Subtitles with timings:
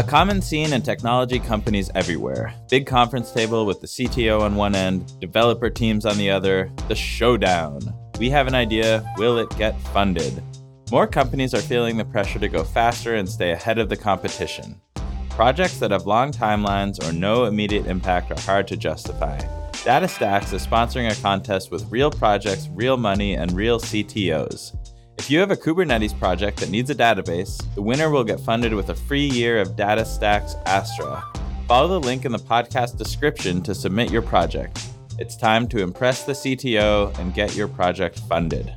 [0.00, 2.54] A common scene in technology companies everywhere.
[2.70, 6.94] Big conference table with the CTO on one end, developer teams on the other, the
[6.94, 7.82] showdown.
[8.18, 10.42] We have an idea, will it get funded?
[10.90, 14.80] More companies are feeling the pressure to go faster and stay ahead of the competition.
[15.28, 19.38] Projects that have long timelines or no immediate impact are hard to justify.
[19.84, 24.74] DataStax is sponsoring a contest with real projects, real money, and real CTOs.
[25.20, 28.72] If you have a Kubernetes project that needs a database, the winner will get funded
[28.72, 31.22] with a free year of DataStax Astra.
[31.68, 34.82] Follow the link in the podcast description to submit your project.
[35.18, 38.74] It's time to impress the CTO and get your project funded.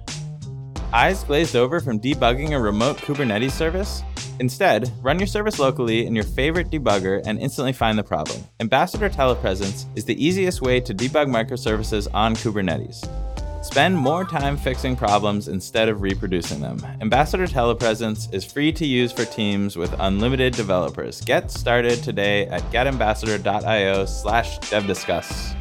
[0.91, 4.03] Eyes glazed over from debugging a remote Kubernetes service?
[4.41, 8.44] Instead, run your service locally in your favorite debugger and instantly find the problem.
[8.59, 13.33] Ambassador Telepresence is the easiest way to debug microservices on Kubernetes.
[13.63, 16.77] Spend more time fixing problems instead of reproducing them.
[16.99, 21.22] Ambassador Telepresence is free to use for teams with unlimited developers.
[21.22, 25.56] Get started today at getambassador.io slash devdiscuss.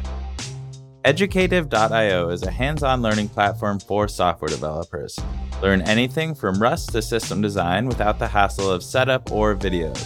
[1.05, 5.17] Educative.io is a hands-on learning platform for software developers.
[5.61, 10.03] Learn anything from Rust to system design without the hassle of setup or videos.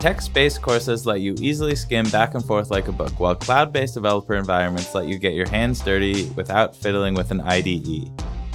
[0.00, 3.70] Text based courses let you easily skim back and forth like a book, while cloud
[3.70, 8.10] based developer environments let you get your hands dirty without fiddling with an IDE.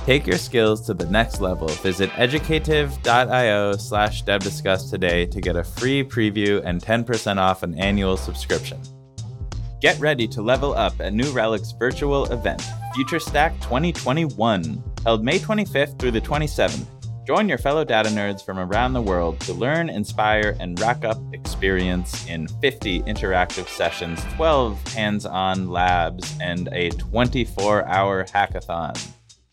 [0.07, 1.67] Take your skills to the next level.
[1.67, 8.17] Visit educative.io slash devdiscuss today to get a free preview and 10% off an annual
[8.17, 8.81] subscription.
[9.81, 12.63] Get ready to level up at New Relic's virtual event,
[12.95, 16.88] FutureStack 2021 held May 25th through the 27th.
[17.26, 21.18] Join your fellow data nerds from around the world to learn, inspire, and rack up
[21.34, 28.96] experience in 50 interactive sessions, 12 hands on labs, and a 24 hour hackathon.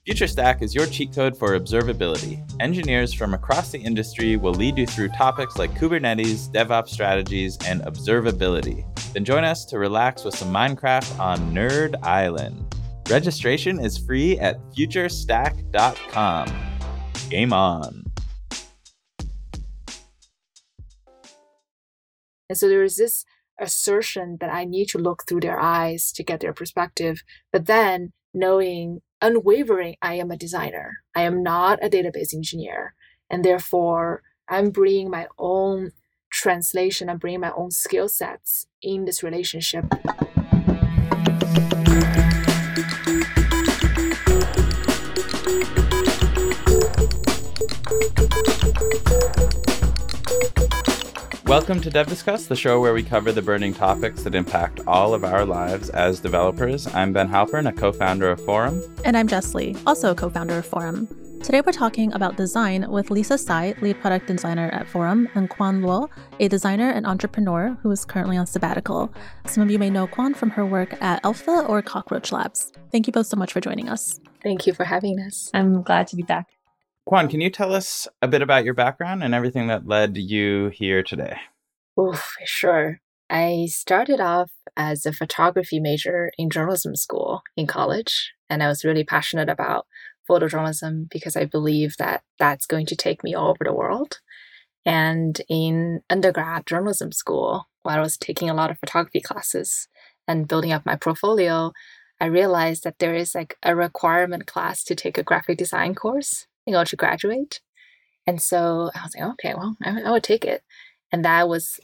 [0.06, 2.45] FutureStack is your cheat code for observability.
[2.61, 7.81] Engineers from across the industry will lead you through topics like Kubernetes, DevOps strategies, and
[7.83, 8.84] observability.
[9.15, 12.75] Then join us to relax with some Minecraft on Nerd Island.
[13.09, 16.72] Registration is free at futurestack.com.
[17.28, 18.05] Game on.
[22.49, 23.25] And so there is this
[23.59, 28.12] assertion that I need to look through their eyes to get their perspective, but then
[28.34, 30.99] knowing unwavering, I am a designer.
[31.15, 32.94] I am not a database engineer.
[33.31, 35.93] And therefore, I'm bringing my own
[36.31, 39.87] translation, I'm bringing my own skill sets in this relationship.
[51.52, 55.12] Welcome to Dev Discuss, the show where we cover the burning topics that impact all
[55.12, 56.86] of our lives as developers.
[56.94, 58.82] I'm Ben Halpern, a co founder of Forem.
[59.04, 61.06] And I'm Jess Lee, also a co founder of Forem.
[61.44, 65.82] Today we're talking about design with Lisa Sy, lead product designer at Forem, and Kuan
[65.82, 66.08] Luo,
[66.40, 69.12] a designer and entrepreneur who is currently on sabbatical.
[69.44, 72.72] Some of you may know Kuan from her work at Elpha or Cockroach Labs.
[72.90, 74.19] Thank you both so much for joining us.
[74.42, 75.50] Thank you for having us.
[75.52, 76.48] I'm glad to be back.
[77.04, 80.68] Kuan, can you tell us a bit about your background and everything that led you
[80.68, 81.36] here today?
[81.96, 83.00] Oh, sure.
[83.28, 88.84] I started off as a photography major in journalism school in college, and I was
[88.84, 89.86] really passionate about
[90.30, 94.20] photojournalism because I believe that that's going to take me all over the world.
[94.86, 99.88] And in undergrad journalism school, while I was taking a lot of photography classes
[100.28, 101.72] and building up my portfolio,
[102.20, 106.46] I realized that there is like a requirement class to take a graphic design course
[106.67, 107.61] in know, to graduate.
[108.27, 110.62] And so I was like, okay, well, I, I would take it.
[111.11, 111.78] And that was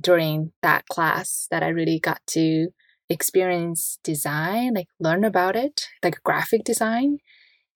[0.00, 2.68] during that class that I really got to
[3.08, 7.18] experience design, like learn about it, like graphic design,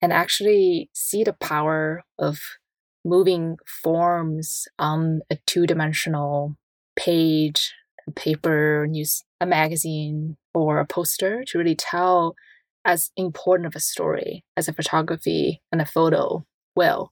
[0.01, 2.39] and actually see the power of
[3.05, 6.55] moving forms on a two dimensional
[6.95, 7.73] page,
[8.15, 12.35] paper, news, a magazine, or a poster to really tell
[12.87, 17.11] as important of a story as a photography and a photo will.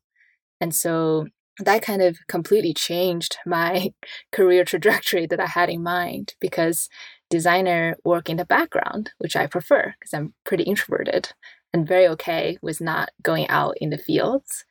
[0.62, 1.28] And so
[1.60, 3.94] that kind of completely changed my
[4.32, 6.90] career trajectory that I had in mind because
[7.30, 11.34] designer work in the background, which I prefer because I'm pretty introverted
[11.74, 14.64] and very okay with not going out in the fields.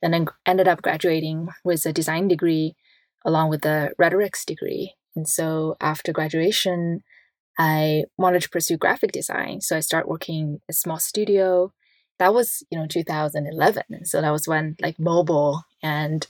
[0.00, 2.74] And then ended up graduating with a design degree
[3.24, 4.94] along with a rhetorics degree.
[5.14, 7.02] And so after graduation,
[7.58, 9.60] I wanted to pursue graphic design.
[9.60, 11.72] So I started working a small studio.
[12.18, 14.04] That was, you know, 2011.
[14.06, 16.26] So that was when like mobile and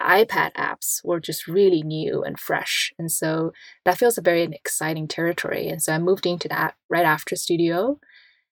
[0.00, 2.92] iPad apps were just really new and fresh.
[2.98, 3.52] And so
[3.84, 5.68] that feels a very exciting territory.
[5.68, 8.00] And so I moved into that right after studio.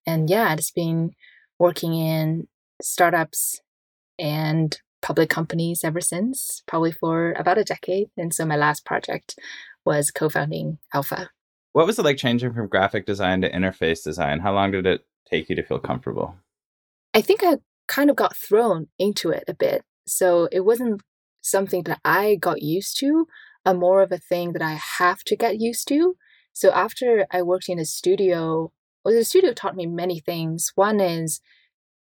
[0.06, 1.12] And yeah, it's been
[1.58, 2.48] working in
[2.80, 3.60] startups
[4.18, 8.08] and public companies ever since, probably for about a decade.
[8.16, 9.38] And so my last project
[9.84, 11.28] was co founding Elpha.
[11.72, 14.40] What was it like changing from graphic design to interface design?
[14.40, 16.36] How long did it take you to feel comfortable?
[17.14, 17.58] I think I
[17.88, 19.82] kind of got thrown into it a bit.
[20.06, 21.02] So it wasn't
[21.40, 23.26] something that I got used to,
[23.64, 26.14] a more of a thing that I have to get used to.
[26.52, 28.72] So after I worked in a studio,
[29.04, 30.72] well, the studio taught me many things.
[30.74, 31.40] One is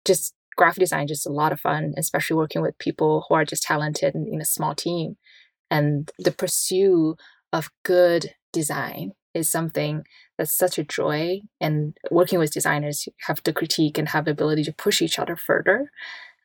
[0.06, 3.64] just graphic design, just a lot of fun, especially working with people who are just
[3.64, 5.18] talented in a small team.
[5.70, 7.18] And the pursuit
[7.52, 10.06] of good design is something
[10.38, 11.42] that's such a joy.
[11.62, 15.20] And working with designers, you have to critique and have the ability to push each
[15.20, 15.92] other further.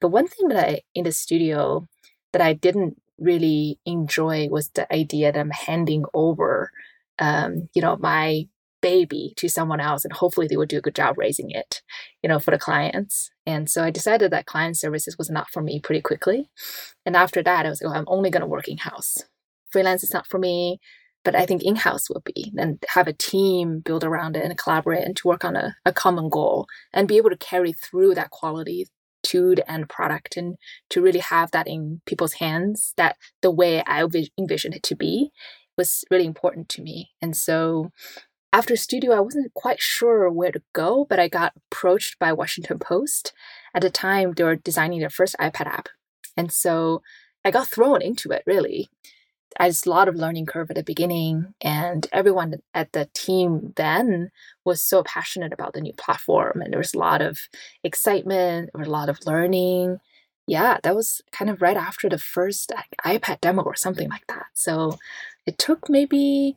[0.00, 1.88] But one thing that I, in the studio,
[2.32, 6.70] that I didn't really enjoy was the idea that I'm handing over,
[7.18, 8.48] um, you know, my
[8.80, 11.82] baby to someone else and hopefully they would do a good job raising it,
[12.22, 13.30] you know, for the clients.
[13.46, 16.50] And so I decided that client services was not for me pretty quickly.
[17.06, 19.18] And after that, I was like, oh, I'm only going to work in house.
[19.70, 20.80] Freelance is not for me,
[21.24, 24.58] but I think in house would be and have a team build around it and
[24.58, 28.14] collaborate and to work on a, a common goal and be able to carry through
[28.14, 28.86] that quality
[29.24, 30.56] to the end product and
[30.90, 34.04] to really have that in people's hands that the way I
[34.38, 35.30] envisioned it to be
[35.78, 37.10] was really important to me.
[37.20, 37.92] And so
[38.52, 42.78] after studio, I wasn't quite sure where to go, but I got approached by Washington
[42.78, 43.32] Post.
[43.74, 45.88] At the time, they were designing their first iPad app.
[46.36, 47.02] And so
[47.44, 48.90] I got thrown into it really.
[49.58, 53.72] I had a lot of learning curve at the beginning, and everyone at the team
[53.76, 54.30] then
[54.64, 57.38] was so passionate about the new platform, and there was a lot of
[57.84, 59.98] excitement, was a lot of learning.
[60.46, 62.72] Yeah, that was kind of right after the first
[63.04, 64.46] iPad demo or something like that.
[64.54, 64.98] So
[65.46, 66.56] it took maybe,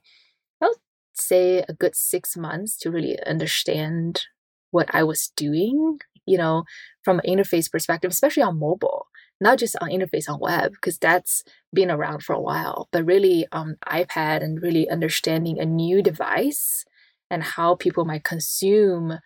[0.61, 0.77] I would
[1.13, 4.23] say, a good six months to really understand
[4.71, 6.63] what I was doing, you know,
[7.03, 9.07] from an interface perspective, especially on mobile
[9.41, 11.43] not just on interface on web because that's
[11.73, 16.85] been around for a while but really on ipad and really understanding a new device
[17.29, 19.19] and how people might consume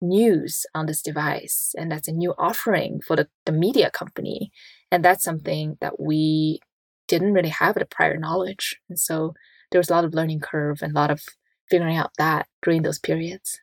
[0.00, 4.50] news on this device and that's a new offering for the, the media company
[4.90, 6.58] and that's something that we
[7.06, 9.32] didn't really have the prior knowledge and so
[9.70, 11.22] there was a lot of learning curve and a lot of
[11.70, 13.60] figuring out that during those periods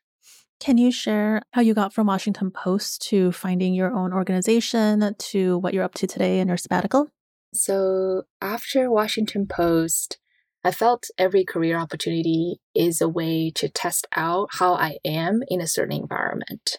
[0.60, 5.58] can you share how you got from Washington Post to finding your own organization to
[5.60, 7.08] what you're up to today in your sabbatical?
[7.54, 10.20] So, after Washington Post,
[10.64, 15.62] I felt every career opportunity is a way to test out how I am in
[15.62, 16.78] a certain environment.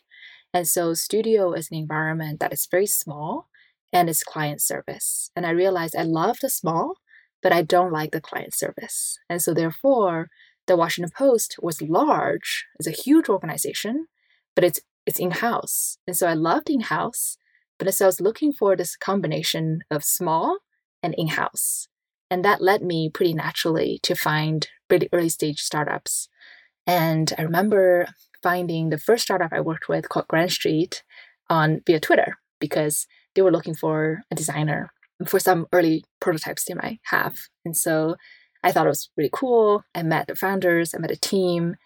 [0.52, 3.48] And so, studio is an environment that is very small
[3.92, 5.30] and it's client service.
[5.34, 6.94] And I realized I love the small,
[7.42, 9.18] but I don't like the client service.
[9.28, 10.28] And so, therefore,
[10.70, 12.64] the Washington Post was large.
[12.78, 14.06] It's a huge organization,
[14.54, 15.98] but it's it's in-house.
[16.06, 17.36] And so I loved in-house,
[17.76, 20.58] but so I was looking for this combination of small
[21.02, 21.88] and in-house.
[22.30, 26.28] And that led me pretty naturally to find really early stage startups.
[26.86, 28.06] And I remember
[28.40, 31.02] finding the first startup I worked with called Grand Street
[31.48, 34.92] on via Twitter because they were looking for a designer
[35.26, 37.40] for some early prototypes they might have.
[37.64, 38.14] And so
[38.62, 39.84] I thought it was really cool.
[39.94, 41.76] I met the founders, I met a team,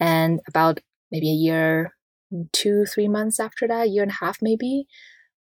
[0.00, 0.80] and about
[1.10, 1.94] maybe a year,
[2.52, 4.86] two, three months after that, year and a half maybe,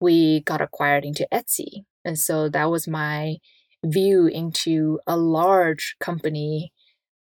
[0.01, 1.85] we got acquired into Etsy.
[2.05, 3.37] And so that was my
[3.85, 6.73] view into a large company,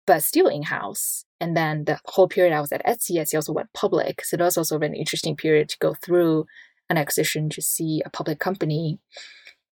[0.07, 1.25] but still in house.
[1.41, 4.25] And then the whole period I was at Etsy, Etsy also went public.
[4.25, 6.47] So that was also an interesting period to go through
[6.89, 8.99] an acquisition to see a public company.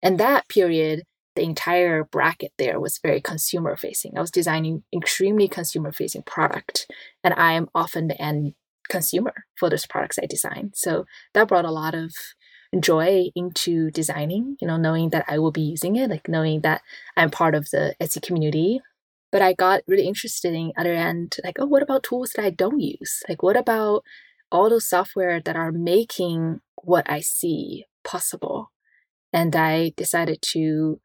[0.03, 1.03] And that period,
[1.35, 4.17] the entire bracket there was very consumer facing.
[4.17, 6.87] I was designing extremely consumer facing product,
[7.23, 8.53] and I am often the end
[8.89, 10.71] consumer for those products I design.
[10.73, 12.13] So that brought a lot of
[12.79, 16.81] joy into designing, you know, knowing that I will be using it, like knowing that
[17.15, 18.81] I'm part of the Etsy community.
[19.31, 22.51] But I got really interested in other end, like, oh, what about tools that I
[22.51, 23.21] don't use?
[23.27, 24.03] Like, what about
[24.51, 28.71] all those software that are making what I see possible?
[29.33, 31.01] And I decided to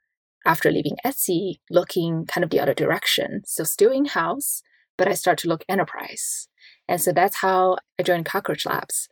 [0.46, 3.42] after leaving Etsy, looking kind of the other direction.
[3.44, 4.62] So still in house,
[4.96, 6.48] but I start to look enterprise.
[6.88, 9.08] And so that's how I joined Cockroach Labs.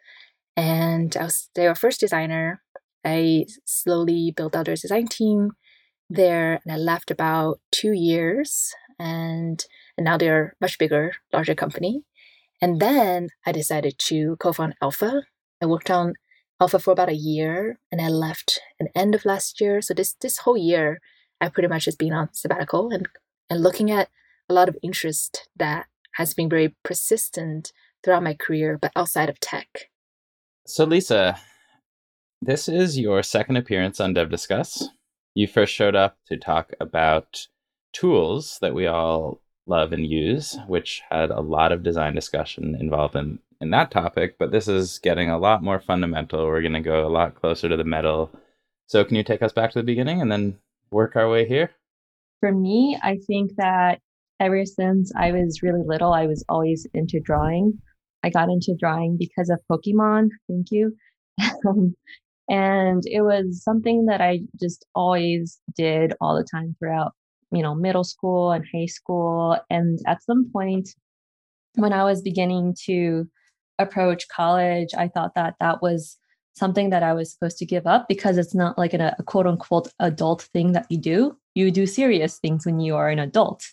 [0.57, 2.63] And I was their first designer.
[3.05, 5.53] I slowly built out their design team
[6.11, 8.75] there, and I left about two years.
[8.99, 9.65] And,
[9.97, 12.03] and now they're much bigger, larger company.
[12.61, 15.23] And then I decided to co-found Elpha.
[15.63, 16.15] I worked on
[16.61, 19.81] Elpha for about a year, and I left at the end of last year.
[19.81, 21.01] So this this whole year,
[21.41, 23.09] I've pretty much just been on sabbatical and,
[23.49, 24.09] and looking at
[24.49, 29.41] a lot of interest that has been very persistent throughout my career, but outside of
[29.41, 29.91] tech.
[30.67, 31.39] So, Lisa,
[32.41, 34.89] This is your second appearance on Dev Discuss.
[35.35, 37.49] You first showed up to talk about
[37.93, 43.17] tools that we all love and use, which had a lot of design discussion involved
[43.17, 46.47] in, in that topic, but this is getting a lot more fundamental.
[46.47, 48.31] We're going to go a lot closer to the metal.
[48.87, 50.59] So, can you take us back to the beginning and then
[50.91, 51.71] work our way here?
[52.41, 54.01] For me, I think that
[54.41, 57.73] ever since I was really little, I was always into drawing.
[58.23, 60.29] I got into drawing because of Pokemon.
[60.49, 60.95] Thank you.
[61.67, 61.95] Um,
[62.49, 67.13] and it was something that I just always did all the time throughout,
[67.53, 69.59] you know, middle school and high school.
[69.71, 70.89] And at some point,
[71.75, 73.29] when I was beginning to
[73.79, 76.18] approach college, I thought that that was
[76.59, 79.47] something that I was supposed to give up because it's not like an, a quote
[79.47, 81.37] unquote adult thing that you do.
[81.55, 83.65] You do serious things when you are an adult,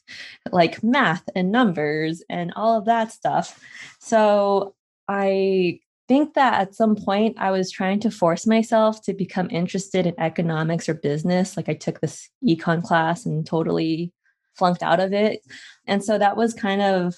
[0.51, 3.59] like math and numbers and all of that stuff.
[3.99, 4.75] So
[5.07, 10.05] I think that at some point I was trying to force myself to become interested
[10.05, 11.57] in economics or business.
[11.57, 14.11] Like I took this econ class and totally
[14.55, 15.41] flunked out of it.
[15.85, 17.15] And so that was kind of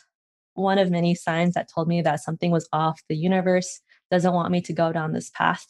[0.53, 2.99] one of many signs that told me that something was off.
[3.09, 3.79] The universe
[4.11, 5.65] doesn't want me to go down this path.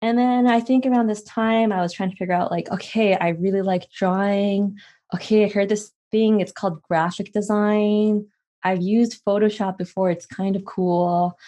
[0.00, 3.14] And then I think around this time, I was trying to figure out like, okay,
[3.14, 4.76] I really like drawing.
[5.14, 8.26] Okay, I heard this thing, it's called graphic design.
[8.64, 11.38] I've used Photoshop before, it's kind of cool.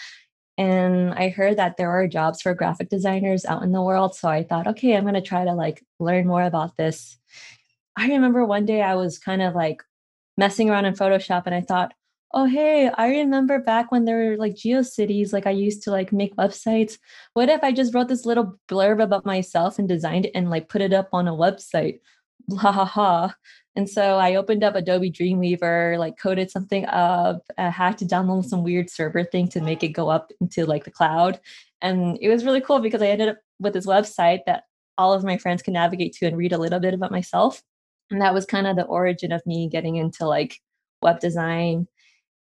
[0.57, 4.15] And I heard that there are jobs for graphic designers out in the world.
[4.15, 7.19] So I thought, okay, I'm going to try to like learn more about this.
[7.97, 9.83] I remember one day I was kind of like
[10.37, 11.93] messing around in Photoshop and I thought,
[12.35, 16.13] oh, hey, I remember back when there were like GeoCities, like I used to like
[16.13, 16.99] make websites.
[17.35, 20.69] What if I just wrote this little blurb about myself and designed it and like
[20.69, 22.01] put it up on a website?
[22.49, 23.35] Blah, ha, ha.
[23.77, 27.41] And so I opened up Adobe Dreamweaver, like coded something up.
[27.57, 30.85] I had to download some weird server thing to make it go up into like
[30.85, 31.41] the cloud.
[31.81, 34.65] And it was really cool because I ended up with this website that
[34.99, 37.63] all of my friends can navigate to and read a little bit about myself.
[38.11, 40.59] And that was kind of the origin of me getting into like
[41.01, 41.87] web design.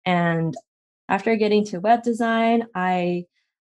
[0.05, 0.55] And
[1.09, 3.25] after getting to web design, I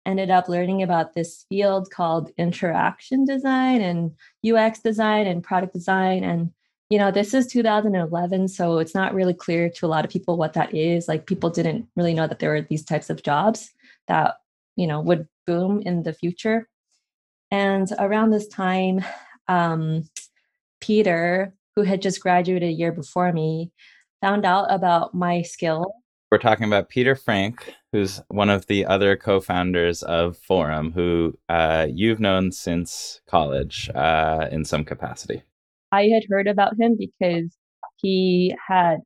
[0.05, 4.11] ended up learning about this field called interaction design and
[4.45, 6.23] UX design and product design.
[6.23, 6.51] And
[6.89, 10.37] you know, this is 2011, so it's not really clear to a lot of people
[10.37, 11.07] what that is.
[11.07, 13.71] Like people didn't really know that there were these types of jobs
[14.07, 14.35] that,
[14.75, 16.69] you know, would boom in the future.
[17.49, 19.03] And around this time,
[19.47, 20.03] um,
[20.81, 23.71] Peter, who had just graduated a year before me,
[24.21, 25.95] found out about my skill.
[26.33, 31.85] We're talking about Peter Frank, who's one of the other co-founders of Forem, who uh,
[31.93, 35.43] you've known since college uh, in some capacity.
[35.91, 37.55] I had heard about him because
[37.97, 38.97] he had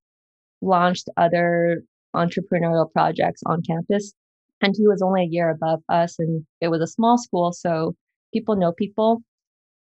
[0.61, 1.81] launched other
[2.15, 4.13] entrepreneurial projects on campus.
[4.61, 7.93] And he was only a year above us, and it was a small school, so
[8.33, 9.21] people know people.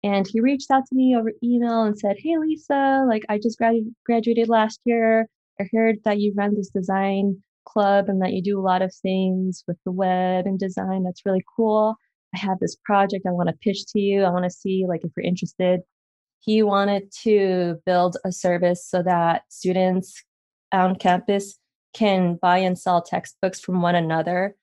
[0.04, 3.58] And he reached out to me over email and said, Hey, Lisa, like I just
[3.58, 5.26] gradu- graduated last year.
[5.60, 8.92] I heard that you run this design club and that you do a lot of
[9.02, 11.04] things with the web and design.
[11.04, 11.96] That's really cool.
[12.34, 14.22] I have this project I want to pitch to you.
[14.22, 15.80] I want to see like if you're interested
[16.40, 20.24] he wanted to build a service so that students
[20.72, 21.58] on campus
[21.92, 24.56] can buy and sell textbooks from one another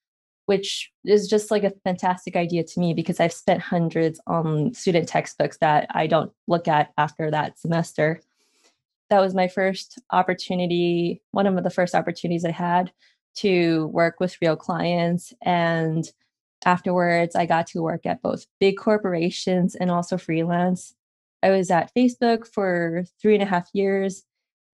[0.48, 5.10] which is just like a fantastic idea to me because I've spent hundreds on student
[5.10, 8.22] textbooks that I don't look at after that semester.
[9.10, 12.92] That was my first opportunity, one of the first opportunities I had
[13.38, 15.34] to work with real clients.
[15.42, 16.06] And
[16.66, 20.96] afterwards, I got to work at both big corporations and also freelance.
[21.44, 24.24] I was at Facebook for three and a half years.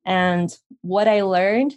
[0.05, 1.75] And what I learned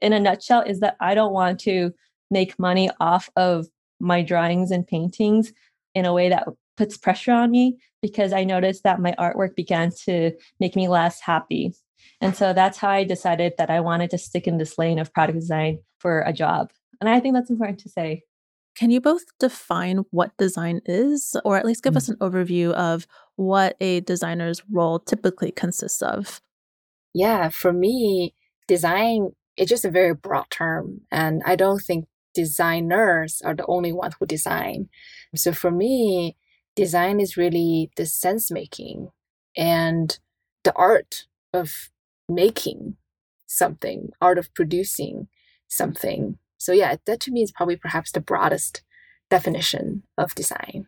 [0.00, 1.92] in a nutshell is that I don't want to
[2.30, 3.66] make money off of
[3.98, 5.52] my drawings and paintings
[5.94, 6.46] in a way that
[6.76, 11.20] puts pressure on me because I noticed that my artwork began to make me less
[11.20, 11.72] happy.
[12.20, 15.12] And so that's how I decided that I wanted to stick in this lane of
[15.12, 16.70] product design for a job.
[17.00, 18.22] And I think that's important to say.
[18.76, 21.96] Can you both define what design is, or at least give mm.
[21.96, 26.40] us an overview of what a designer's role typically consists of?
[27.14, 28.34] Yeah, for me,
[28.68, 33.92] design is just a very broad term, and I don't think designers are the only
[33.92, 34.90] ones who design.
[35.34, 36.36] So for me,
[36.74, 39.08] design is really the sense making
[39.56, 40.18] and
[40.64, 41.24] the art
[41.56, 41.90] of
[42.28, 42.96] making
[43.46, 45.28] something, art of producing
[45.68, 48.82] something so yeah, that to me is probably perhaps the broadest
[49.30, 50.86] definition of design.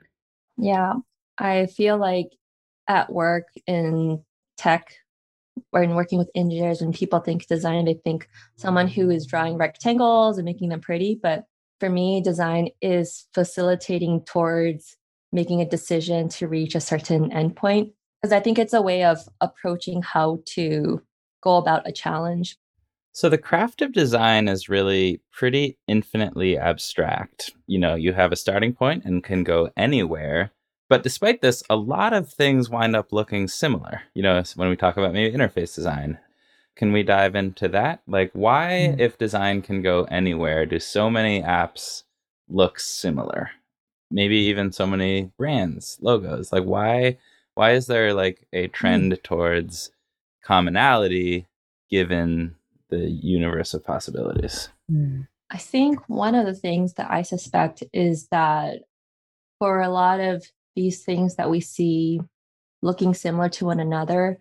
[0.56, 0.94] Yeah,
[1.38, 2.30] I feel like
[2.88, 4.24] at work in
[4.56, 4.94] tech
[5.72, 9.56] or in working with engineers, when people think design, they think someone who is drawing
[9.56, 11.18] rectangles and making them pretty.
[11.20, 11.44] But
[11.80, 14.96] for me, design is facilitating towards
[15.32, 17.92] making a decision to reach a certain endpoint.
[18.20, 21.02] Because I think it's a way of approaching how to
[21.42, 22.56] go about a challenge.
[23.12, 27.52] So the craft of design is really pretty infinitely abstract.
[27.66, 30.52] You know, you have a starting point and can go anywhere.
[30.88, 34.02] But despite this, a lot of things wind up looking similar.
[34.14, 36.18] You know, when we talk about maybe interface design,
[36.76, 38.02] can we dive into that?
[38.06, 39.00] Like, why, mm.
[39.00, 42.04] if design can go anywhere, do so many apps
[42.48, 43.50] look similar?
[44.10, 46.52] Maybe even so many brands, logos.
[46.52, 47.18] Like, why?
[47.58, 49.22] Why is there like a trend mm.
[49.24, 49.90] towards
[50.44, 51.48] commonality
[51.90, 52.54] given
[52.88, 54.68] the universe of possibilities?
[54.88, 55.26] Mm.
[55.50, 58.82] I think one of the things that I suspect is that
[59.58, 60.46] for a lot of
[60.76, 62.20] these things that we see
[62.80, 64.38] looking similar to one another,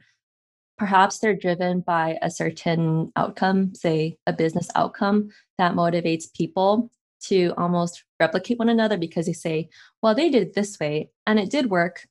[0.78, 7.52] perhaps they're driven by a certain outcome, say a business outcome that motivates people to
[7.58, 9.70] almost replicate one another because they say,
[10.04, 12.06] well, they did it this way and it did work.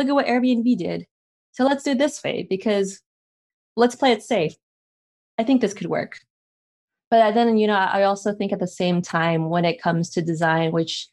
[0.00, 1.06] Look at what Airbnb did.
[1.52, 3.00] So let's do this way because
[3.76, 4.54] let's play it safe.
[5.38, 6.18] I think this could work.
[7.10, 10.22] But then, you know, I also think at the same time, when it comes to
[10.22, 11.08] design, which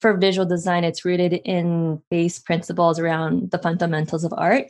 [0.00, 4.66] for visual design, it's rooted in base principles around the fundamentals of art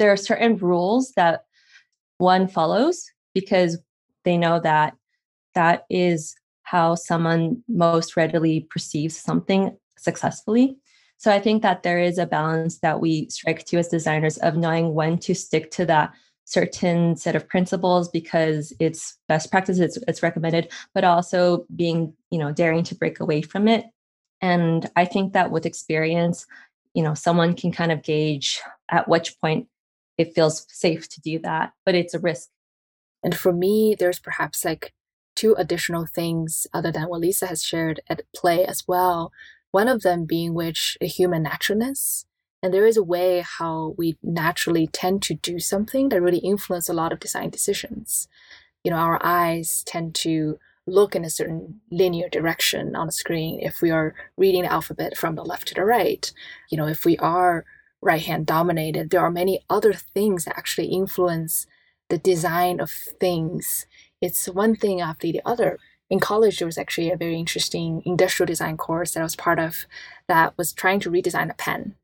[0.00, 1.44] there are certain rules that
[2.16, 3.78] one follows because
[4.24, 4.94] they know that
[5.54, 10.78] that is how someone most readily perceives something successfully.
[11.20, 14.56] So I think that there is a balance that we strike to as designers of
[14.56, 16.14] knowing when to stick to that
[16.46, 22.38] certain set of principles because it's best practice, it's, it's recommended, but also being, you
[22.38, 23.84] know, daring to break away from it.
[24.40, 26.46] And I think that with experience,
[26.94, 28.58] you know, someone can kind of gauge
[28.88, 29.68] at which point
[30.16, 32.48] it feels safe to do that, but it's a risk.
[33.22, 34.94] And for me, there's perhaps like
[35.36, 39.32] two additional things other than what Lisa has shared at play as well.
[39.70, 42.26] One of them being which a human naturalness.
[42.62, 46.88] And there is a way how we naturally tend to do something that really influence
[46.88, 48.28] a lot of design decisions.
[48.84, 53.60] You know, our eyes tend to look in a certain linear direction on a screen
[53.60, 56.30] if we are reading the alphabet from the left to the right.
[56.70, 57.64] You know, if we are
[58.02, 61.66] right hand dominated, there are many other things that actually influence
[62.08, 63.86] the design of things.
[64.20, 65.78] It's one thing after the other.
[66.10, 69.58] In college, there was actually a very interesting industrial design course that I was part
[69.58, 69.86] of
[70.28, 71.94] that was trying to redesign a pen.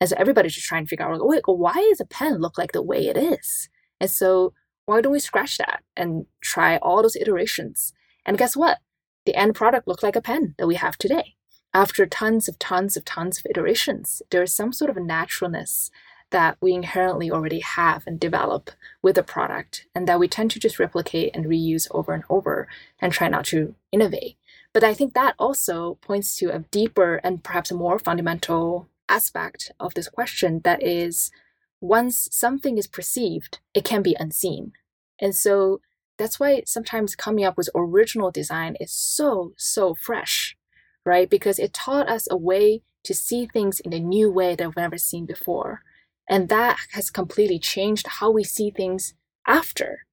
[0.00, 2.72] And so everybody's just trying to figure out, like, why does a pen look like
[2.72, 3.68] the way it is?
[4.00, 4.52] And so
[4.84, 7.92] why don't we scratch that and try all those iterations?
[8.24, 8.78] And guess what?
[9.24, 11.36] The end product looked like a pen that we have today
[11.76, 15.90] after tons of tons of tons of iterations, there is some sort of naturalness
[16.30, 18.70] that we inherently already have and develop
[19.02, 22.68] with a product, and that we tend to just replicate and reuse over and over
[22.98, 24.36] and try not to innovate.
[24.72, 29.94] But I think that also points to a deeper and perhaps more fundamental aspect of
[29.94, 31.30] this question that is
[31.80, 34.72] once something is perceived, it can be unseen.
[35.20, 35.80] And so
[36.18, 40.56] that's why sometimes coming up with original design is so, so fresh
[41.06, 41.30] right?
[41.30, 44.76] Because it taught us a way to see things in a new way that we've
[44.76, 45.82] never seen before.
[46.28, 49.14] And that has completely changed how we see things
[49.46, 50.06] after.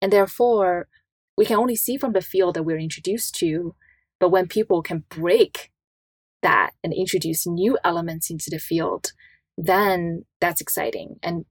[0.00, 0.88] And therefore,
[1.36, 3.74] we can only see from the field that we're introduced to.
[4.20, 5.70] But when people can break
[6.42, 9.12] that and introduce new elements into the field,
[9.56, 11.16] then that's exciting.
[11.22, 11.44] And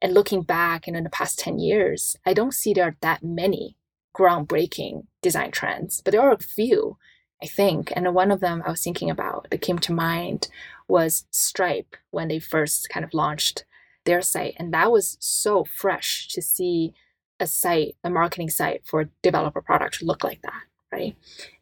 [0.00, 3.76] and looking back in the past 10 years, I don't see there are that many
[4.16, 6.98] groundbreaking design trends, but there are a few.
[7.42, 7.92] I think.
[7.94, 10.48] And one of them I was thinking about that came to mind
[10.88, 13.64] was Stripe when they first kind of launched
[14.04, 14.54] their site.
[14.58, 16.94] And that was so fresh to see
[17.38, 21.14] a site, a marketing site for developer product look like that, right?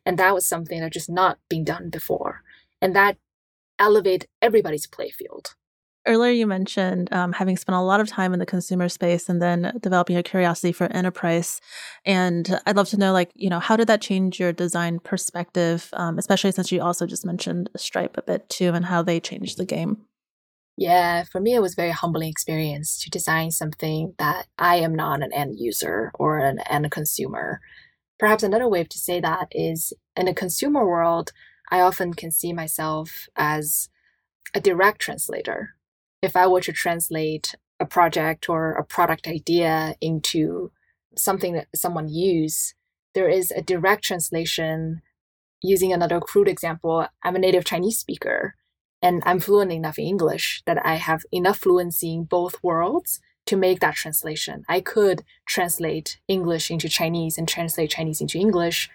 [0.06, 2.42] And that was something that just not been done before.
[2.80, 3.18] And that
[3.78, 5.54] elevate everybody's playfield
[6.06, 9.42] Earlier, you mentioned um, having spent a lot of time in the consumer space and
[9.42, 11.60] then developing a curiosity for enterprise.
[12.04, 15.88] And I'd love to know, like, you know, how did that change your design perspective,
[15.94, 19.58] um, especially since you also just mentioned Stripe a bit too, and how they changed
[19.58, 20.06] the game?
[20.76, 25.22] Yeah, for me, it was very humbling experience to design something that I am not
[25.22, 27.60] an end user or an end consumer.
[28.18, 31.32] Perhaps another way to say that is in a consumer world,
[31.70, 33.88] I often can see myself as
[34.54, 35.70] a direct translator
[36.22, 40.70] if I were to translate a project or a product idea into
[41.16, 42.74] something that someone use,
[43.14, 45.02] there is a direct translation.
[45.62, 48.54] Using another crude example, I'm a native Chinese speaker
[49.02, 53.56] and I'm fluent enough in English that I have enough fluency in both worlds to
[53.56, 54.64] make that translation.
[54.68, 58.90] I could translate English into Chinese and translate Chinese into English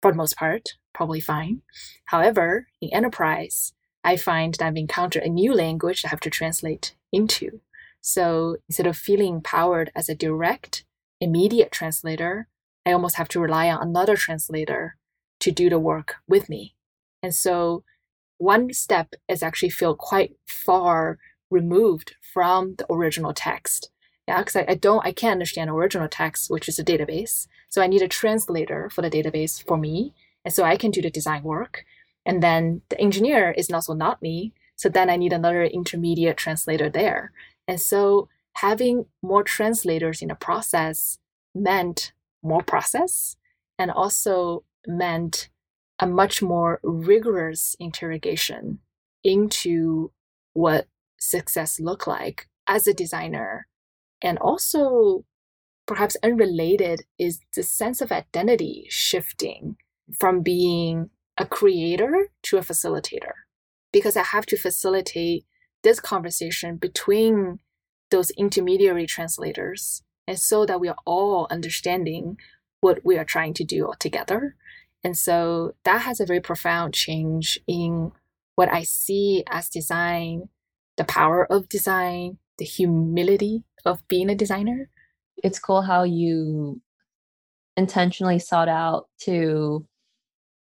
[0.00, 1.62] for the most part, probably fine.
[2.06, 3.72] However, in enterprise,
[4.04, 7.60] I find that I've encountered a new language I have to translate into.
[8.00, 10.84] So instead of feeling empowered as a direct,
[11.20, 12.48] immediate translator,
[12.84, 14.96] I almost have to rely on another translator
[15.40, 16.74] to do the work with me.
[17.22, 17.84] And so
[18.38, 21.18] one step is actually feel quite far
[21.50, 23.90] removed from the original text.
[24.26, 27.46] Yeah, because I, I don't, I can't understand original text, which is a database.
[27.68, 30.14] So I need a translator for the database for me.
[30.44, 31.84] And so I can do the design work.
[32.24, 34.52] And then the engineer is also not me.
[34.76, 37.32] So then I need another intermediate translator there.
[37.66, 41.18] And so having more translators in the process
[41.54, 43.36] meant more process
[43.78, 45.48] and also meant
[45.98, 48.80] a much more rigorous interrogation
[49.22, 50.10] into
[50.52, 50.86] what
[51.18, 53.66] success looked like as a designer
[54.20, 55.24] and also
[55.86, 59.76] perhaps unrelated is the sense of identity shifting
[60.18, 63.32] from being a creator to a facilitator.
[63.92, 65.44] Because i have to facilitate
[65.82, 67.58] this conversation between
[68.10, 72.36] those intermediary translators and so that we are all understanding
[72.80, 74.54] what we are trying to do all together.
[75.02, 78.12] And so that has a very profound change in
[78.54, 80.48] what i see as design
[80.96, 84.90] the power of design the humility of being a designer.
[85.42, 86.80] It's cool how you
[87.76, 89.86] intentionally sought out to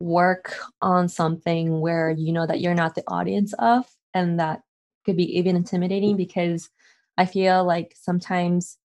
[0.01, 3.85] work on something where you know that you're not the audience of
[4.15, 4.63] and that
[5.05, 6.71] could be even intimidating because
[7.19, 8.79] i feel like sometimes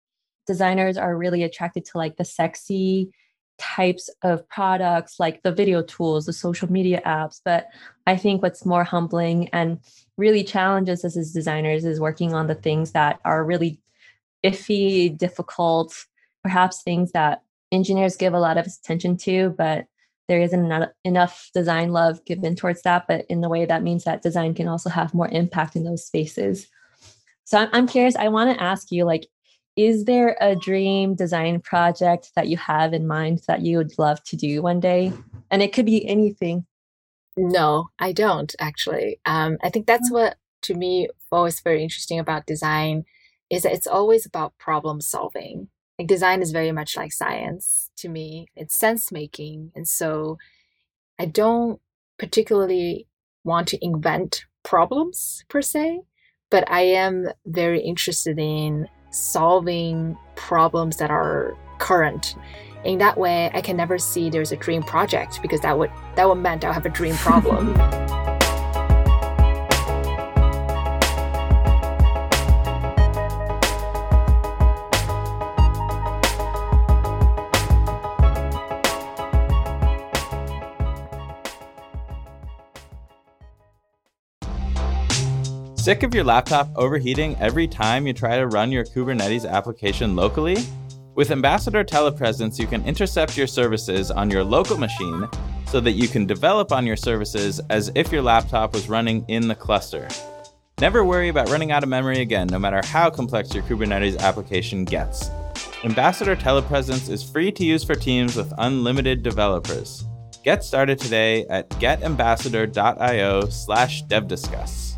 [0.45, 3.11] designers are really attracted to like the sexy
[3.57, 7.39] types of products like the video tools the social media apps.
[7.45, 7.67] But
[8.05, 9.79] i think what's more humbling and
[10.17, 13.79] really challenges us as designers is working on the things that are really
[14.43, 16.05] iffy difficult
[16.43, 19.85] perhaps things that engineers give a lot of attention to but
[20.27, 24.21] there isn't enough design love given towards that but in the way that means that
[24.21, 26.67] design can also have more impact in those spaces.
[27.45, 29.27] So i'm curious i want to ask you like
[29.75, 34.23] is there a dream design project that you have in mind that you would love
[34.23, 35.11] to do one day?
[35.51, 36.65] And it could be anything.
[37.37, 39.19] No i don't actually.
[39.25, 43.03] Um, i think that's what to me always very interesting about design
[43.49, 48.09] is that it's always about problem solving like design is very much like science to
[48.09, 48.47] me.
[48.55, 49.71] It's sense making.
[49.75, 50.37] And so
[51.17, 51.79] I don't
[52.17, 53.07] particularly
[53.43, 56.01] want to invent problems per se,
[56.49, 62.35] but I am very interested in solving problems that are current.
[62.83, 66.27] In that way, I can never see there's a dream project because that would that
[66.27, 67.73] would meant I'll have a dream problem.
[85.85, 90.57] Sick of your laptop overheating every time you try to run your Kubernetes application locally?
[91.13, 95.27] With Ambassador Telepresence, you can intercept your services on your local machine
[95.67, 99.47] so that you can develop on your services as if your laptop was running in
[99.47, 100.07] the cluster.
[100.81, 104.85] Never worry about running out of memory again, no matter how complex your Kubernetes application
[104.85, 105.29] gets.
[105.83, 110.03] Ambassador Telepresence is free to use for teams with unlimited developers.
[110.43, 114.94] Get started today at getambassador.io slash devdiscuss.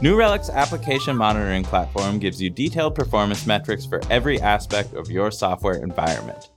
[0.00, 5.32] New Relic's application monitoring platform gives you detailed performance metrics for every aspect of your
[5.32, 6.50] software environment.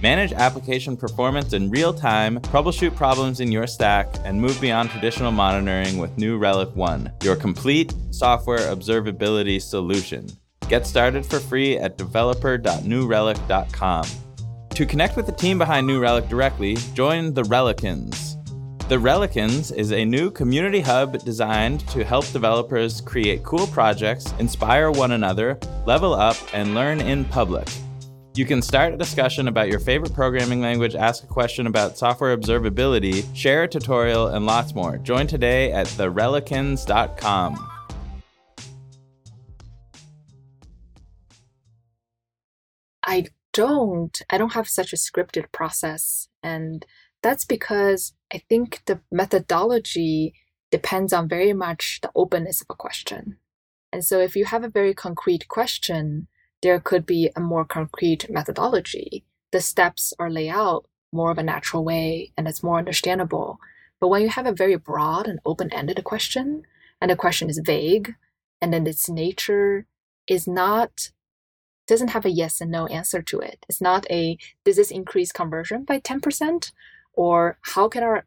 [0.00, 5.32] Manage application performance in real time, troubleshoot problems in your stack, and move beyond traditional
[5.32, 10.28] monitoring with New Relic One, your complete software observability solution.
[10.68, 14.04] Get started for free at developer.newrelic.com.
[14.70, 18.36] To connect with the team behind New Relic directly, join the Relicans.
[18.86, 24.90] The Relicans is a new community hub designed to help developers create cool projects, inspire
[24.90, 27.66] one another, level up, and learn in public.
[28.34, 32.36] You can start a discussion about your favorite programming language, ask a question about software
[32.36, 34.98] observability, share a tutorial, and lots more.
[34.98, 37.70] Join today at therelicans.com.
[43.02, 44.20] I don't.
[44.28, 46.28] I don't have such a scripted process.
[46.42, 46.84] And
[47.22, 50.34] that's because I think the methodology
[50.72, 53.38] depends on very much the openness of a question.
[53.92, 56.26] And so if you have a very concrete question,
[56.60, 59.24] there could be a more concrete methodology.
[59.52, 63.60] The steps are laid out more of a natural way and it's more understandable.
[64.00, 66.64] But when you have a very broad and open ended question,
[67.00, 68.16] and the question is vague,
[68.60, 69.86] and then its nature
[70.26, 71.10] is not
[71.86, 73.64] doesn't have a yes and no answer to it.
[73.68, 76.72] It's not a does this increase conversion by 10%?
[77.16, 78.26] Or how can our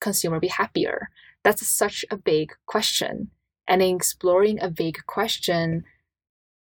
[0.00, 1.08] consumer be happier
[1.44, 3.30] that's such a big question.
[3.66, 5.84] And in exploring a big question,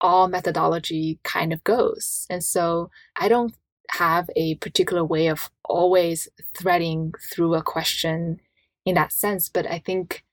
[0.00, 2.26] all methodology kind of goes.
[2.28, 3.54] And so I don't
[3.90, 8.40] have a particular way of always threading through a question
[8.84, 9.48] in that sense.
[9.48, 10.24] But I think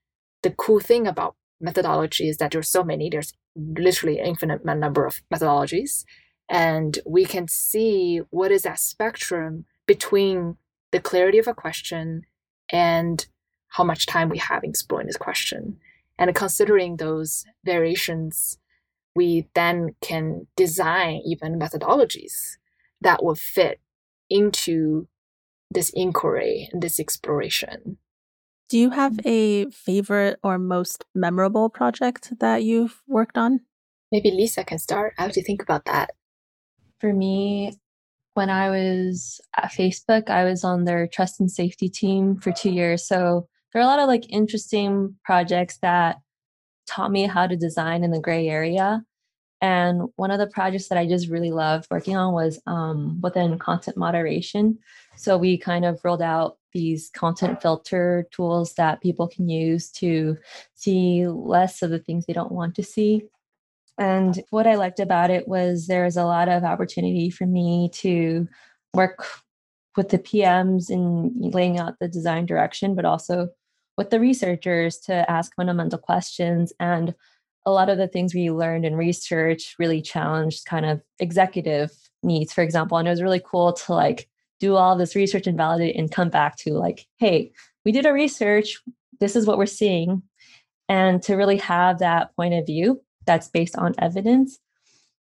[0.42, 5.22] the cool thing about methodology is that there's so many, there's literally infinite number of
[5.34, 6.04] methodologies.
[6.50, 10.58] And we can see what is that spectrum between
[10.94, 12.22] the clarity of a question
[12.72, 13.26] and
[13.68, 15.78] how much time we have exploring this question.
[16.18, 18.60] And considering those variations,
[19.16, 22.58] we then can design even methodologies
[23.02, 23.82] that will fit
[24.30, 25.08] into
[25.72, 27.98] this inquiry and this exploration.
[28.70, 33.62] Do you have a favorite or most memorable project that you've worked on?
[34.12, 35.16] Maybe Lisa can start.
[35.18, 36.12] I have to think about that.
[37.00, 37.74] For me,
[38.34, 42.72] when I was at Facebook, I was on their trust and safety team for two
[42.72, 43.08] years.
[43.08, 46.18] So there are a lot of like interesting projects that
[46.88, 49.04] taught me how to design in the gray area.
[49.62, 53.58] And one of the projects that I just really loved working on was um, within
[53.58, 54.78] content moderation.
[55.16, 60.38] So we kind of rolled out these content filter tools that people can use to
[60.74, 63.24] see less of the things they don't want to see.
[63.98, 67.90] And what I liked about it was there was a lot of opportunity for me
[67.94, 68.48] to
[68.94, 69.26] work
[69.96, 73.50] with the PMs in laying out the design direction, but also
[73.98, 76.74] with the researchers to ask fundamental questions.
[76.80, 77.14] And
[77.66, 81.92] a lot of the things we learned in research really challenged kind of executive
[82.24, 82.98] needs, for example.
[82.98, 84.28] And it was really cool to like
[84.60, 87.52] do all this research and validate and come back to like, hey,
[87.86, 88.82] we did a research,
[89.20, 90.24] this is what we're seeing.
[90.90, 94.60] And to really have that point of view that's based on evidence.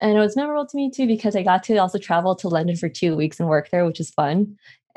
[0.01, 2.77] And it was memorable to me too because I got to also travel to London
[2.77, 4.57] for two weeks and work there, which is fun.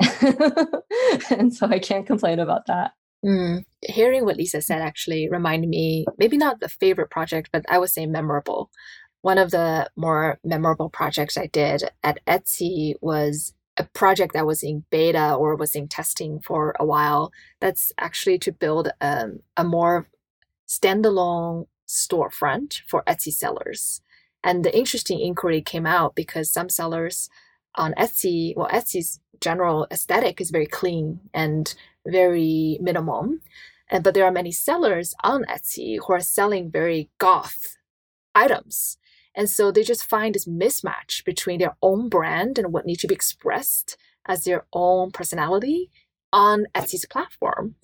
[1.30, 2.92] and so I can't complain about that.
[3.24, 3.64] Mm.
[3.82, 7.90] Hearing what Lisa said actually reminded me, maybe not the favorite project, but I would
[7.90, 8.70] say memorable.
[9.22, 14.62] One of the more memorable projects I did at Etsy was a project that was
[14.62, 17.32] in beta or was in testing for a while.
[17.60, 20.08] That's actually to build um, a more
[20.68, 24.00] standalone storefront for Etsy sellers.
[24.42, 27.28] And the interesting inquiry came out because some sellers
[27.74, 31.74] on Etsy, well, Etsy's general aesthetic is very clean and
[32.06, 33.40] very minimum.
[33.88, 37.76] And but there are many sellers on Etsy who are selling very goth
[38.34, 38.98] items.
[39.34, 43.06] And so they just find this mismatch between their own brand and what needs to
[43.06, 43.96] be expressed
[44.26, 45.90] as their own personality
[46.32, 47.74] on Etsy's platform.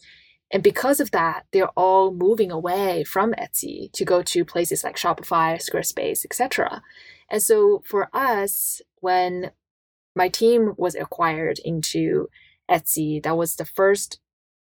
[0.53, 4.97] And because of that, they're all moving away from Etsy to go to places like
[4.97, 6.83] Shopify, Squarespace, etc.
[7.31, 9.53] And so for us, when
[10.15, 12.29] my team was acquired into
[12.71, 14.21] Etsy, that was the first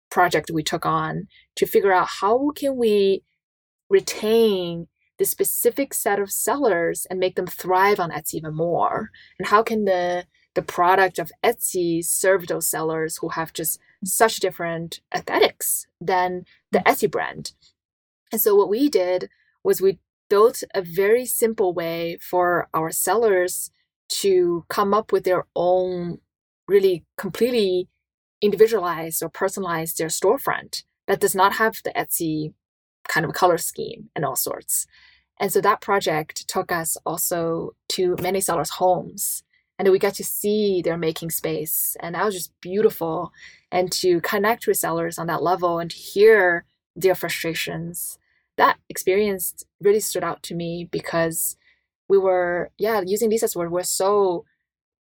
[0.09, 3.25] project we took on to figure out how can we
[3.91, 4.87] retain
[5.19, 9.11] the specific set of sellers and make them thrive on Etsy even more?
[9.39, 14.41] And how can the the product of Etsy serve those sellers who have just such
[14.41, 16.85] different aesthetics than the mm.
[16.85, 17.53] Etsy brand?
[18.31, 19.29] And so what we did
[19.63, 23.71] was we built a very simple way for our sellers
[24.09, 26.19] to come up with their own
[26.69, 27.89] really completely
[28.41, 32.55] individualized or personalized their storefront that does not have the Etsy
[33.09, 34.87] kind of color scheme and all sorts.
[35.41, 39.43] And so that project took us also to many sellers' homes.
[39.83, 41.97] And we got to see their making space.
[41.99, 43.33] And that was just beautiful.
[43.73, 46.65] And to connect with sellers on that level and to hear
[46.95, 48.17] their frustrations.
[48.57, 51.57] That experience really stood out to me because
[52.09, 54.45] we were, yeah, using Lisa's word, we're so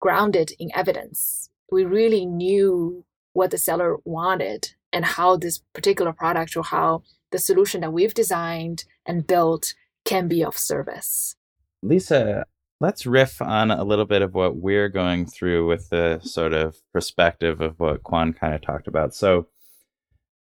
[0.01, 1.49] grounded in evidence.
[1.71, 7.39] We really knew what the seller wanted and how this particular product or how the
[7.39, 11.37] solution that we've designed and built can be of service.
[11.85, 12.47] Lisa,
[12.83, 16.77] let's riff on a little bit of what we're going through with the sort of
[16.93, 19.15] perspective of what Kuan kind of talked about.
[19.15, 19.47] So,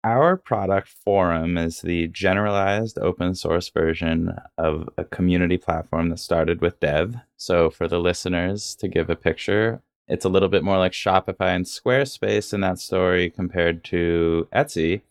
[0.04, 6.62] our product Forem is the generalized open source version of a community platform that started
[6.62, 7.16] with Dev.
[7.38, 11.56] So, for the listeners to give a picture, it's a little bit more like Shopify
[11.56, 15.02] and Squarespace in that story compared to Etsy,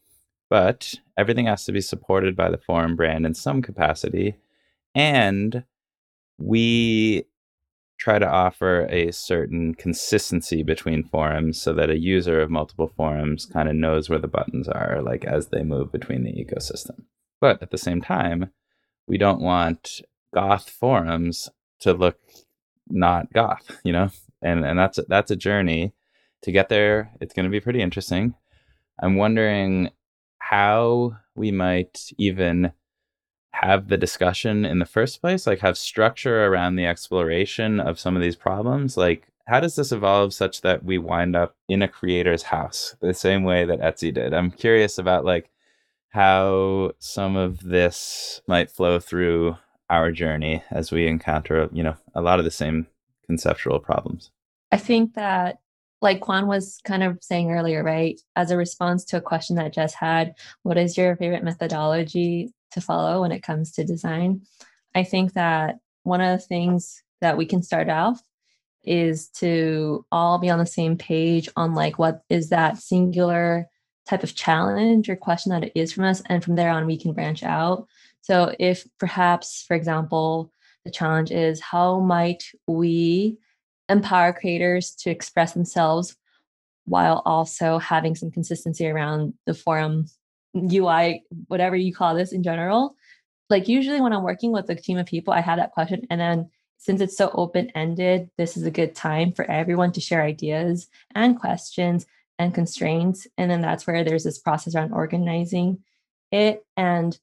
[0.49, 4.37] but everything has to be supported by the Forem brand in some capacity.
[4.95, 5.65] And
[6.39, 7.25] we
[7.99, 13.47] try to offer a certain consistency between forums so that a user of multiple forums
[13.47, 17.05] kind of knows where the buttons are, like as they move between the ecosystem.
[17.41, 18.51] But at the same time,
[19.07, 20.03] we don't want
[20.35, 21.49] goth forums
[21.81, 22.19] to look
[22.89, 24.11] not goth, you know?
[24.43, 25.93] and and that's a, that's a journey
[26.43, 27.13] to get there.
[27.21, 28.35] It's going to be pretty interesting.
[29.03, 29.91] I'm wondering
[30.39, 32.73] how we might even
[33.63, 38.17] have the discussion in the first place, like have structure around the exploration of some
[38.17, 38.97] of these problems.
[38.97, 43.15] Like, how does this evolve such that we wind up in a creator's house the
[43.15, 44.35] same way that Etsy did?
[44.35, 45.51] I'm curious about like
[46.11, 49.57] how some of this might flow through
[49.89, 52.87] our journey as we encounter, you know, a lot of the same
[53.27, 54.31] conceptual problems.
[54.73, 55.59] I think that
[56.03, 58.21] like Kuan was kind of saying earlier, right?
[58.35, 62.81] As a response to a question that Jess had, what is your favorite methodology to
[62.81, 64.43] follow when it comes to design?
[64.95, 68.23] I think that one of the things that we can start off
[68.85, 73.69] is to all be on the same page on like what is that singular
[74.09, 76.97] type of challenge or question that it is from us and from there on we
[76.97, 77.87] can branch out
[78.21, 80.53] so if perhaps for example
[80.85, 83.37] the challenge is how might we
[83.89, 86.17] empower creators to express themselves
[86.85, 90.09] while also having some consistency around the Forem
[90.57, 92.97] UI, whatever you call this in general.
[93.49, 96.07] Like usually when I'm working with a team of people, I have that question.
[96.11, 100.01] And then since it's so open ended, this is a good time for everyone to
[100.01, 102.07] share ideas and questions
[102.39, 103.27] and constraints.
[103.39, 105.79] And then that's where there's this process around organizing
[106.33, 106.65] it.
[106.77, 107.19] And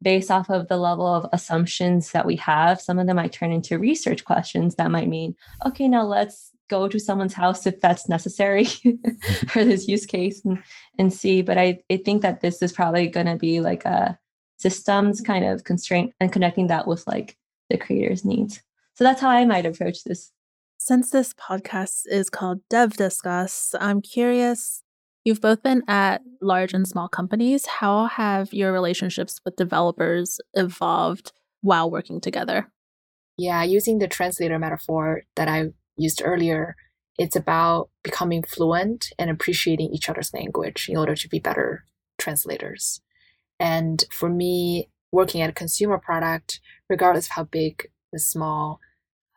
[0.00, 3.52] based off of the level of assumptions that we have, some of them might turn
[3.52, 5.36] into research questions that might mean,
[5.66, 8.64] okay, now let's go to someone's house if that's necessary
[9.48, 10.62] for this use case and,
[10.98, 11.42] and see.
[11.42, 14.18] But I, I think that this is probably going to be like a
[14.58, 17.36] systems kind of constraint and connecting that with like
[17.70, 18.62] the creator's needs.
[18.94, 20.32] So that's how I might approach this.
[20.78, 24.82] Since this podcast is called Dev Discuss, I'm curious
[25.28, 27.66] You've both been at large and small companies.
[27.66, 32.72] How have your relationships with developers evolved while working together?
[33.36, 36.76] Yeah, using the translator metaphor that I used earlier,
[37.18, 41.84] it's about becoming fluent and appreciating each other's language in order to be better
[42.18, 43.00] translators.
[43.58, 48.78] And for me, working at a consumer product, regardless of how big the small,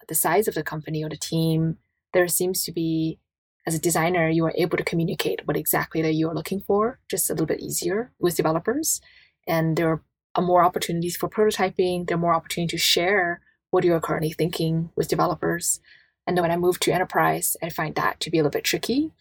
[0.08, 1.78] the size of the company or the team,
[2.14, 3.20] there seems to be
[3.68, 7.00] as a designer, you are able to communicate what exactly that you are looking for
[7.10, 9.02] just a little bit easier with developers.
[9.48, 12.08] And there are uh, more opportunities for prototyping.
[12.08, 15.80] There are more opportunities to share what you are currently thinking with developers.
[16.26, 18.64] And then when I moved to enterprise, I find that to be a little bit
[18.64, 19.12] tricky.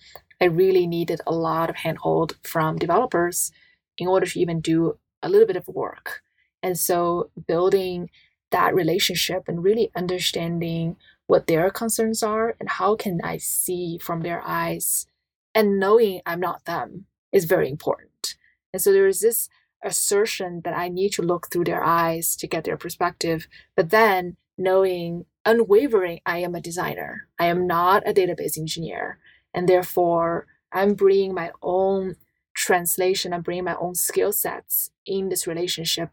[0.40, 3.52] I really needed a lot of handhold from developers
[3.98, 6.22] in order to even do a little bit of work.
[6.62, 8.10] And so building
[8.50, 14.22] that relationship and really understanding what their concerns are and how can I see from
[14.22, 15.06] their eyes
[15.54, 18.36] and knowing I'm not them is very important.
[18.72, 19.48] And so there is this
[19.82, 24.36] assertion that I need to look through their eyes to get their perspective, but then
[24.58, 27.28] knowing unwavering I am a designer.
[27.38, 29.18] I am not a database engineer.
[29.54, 32.16] And therefore, I'm bringing my own
[32.54, 36.10] translation, I'm bringing my own skill sets in this relationship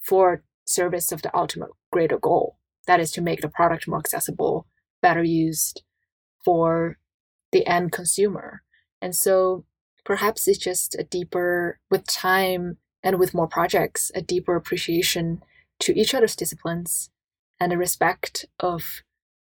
[0.00, 2.56] for service of the ultimate greater goal.
[2.86, 4.66] That is to make the product more accessible,
[5.02, 5.82] better used
[6.44, 6.98] for
[7.52, 8.62] the end consumer.
[9.00, 9.64] And so
[10.04, 15.42] perhaps it's just a deeper, with time and with more projects, a deeper appreciation
[15.80, 17.10] to each other's disciplines
[17.60, 19.02] and a respect of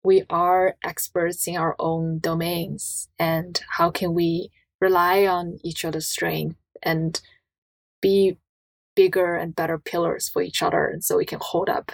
[0.04, 6.06] we are experts in our own domains and how can we rely on each other's
[6.06, 7.20] strength and
[8.00, 8.38] be
[8.94, 11.92] bigger and better pillars for each other and so we can hold up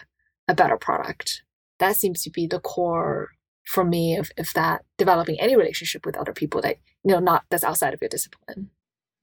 [0.48, 1.42] a better product.
[1.78, 3.30] That seems to be the core
[3.66, 7.44] for me of, of that developing any relationship with other people that, you know, not
[7.50, 8.70] that's outside of your discipline.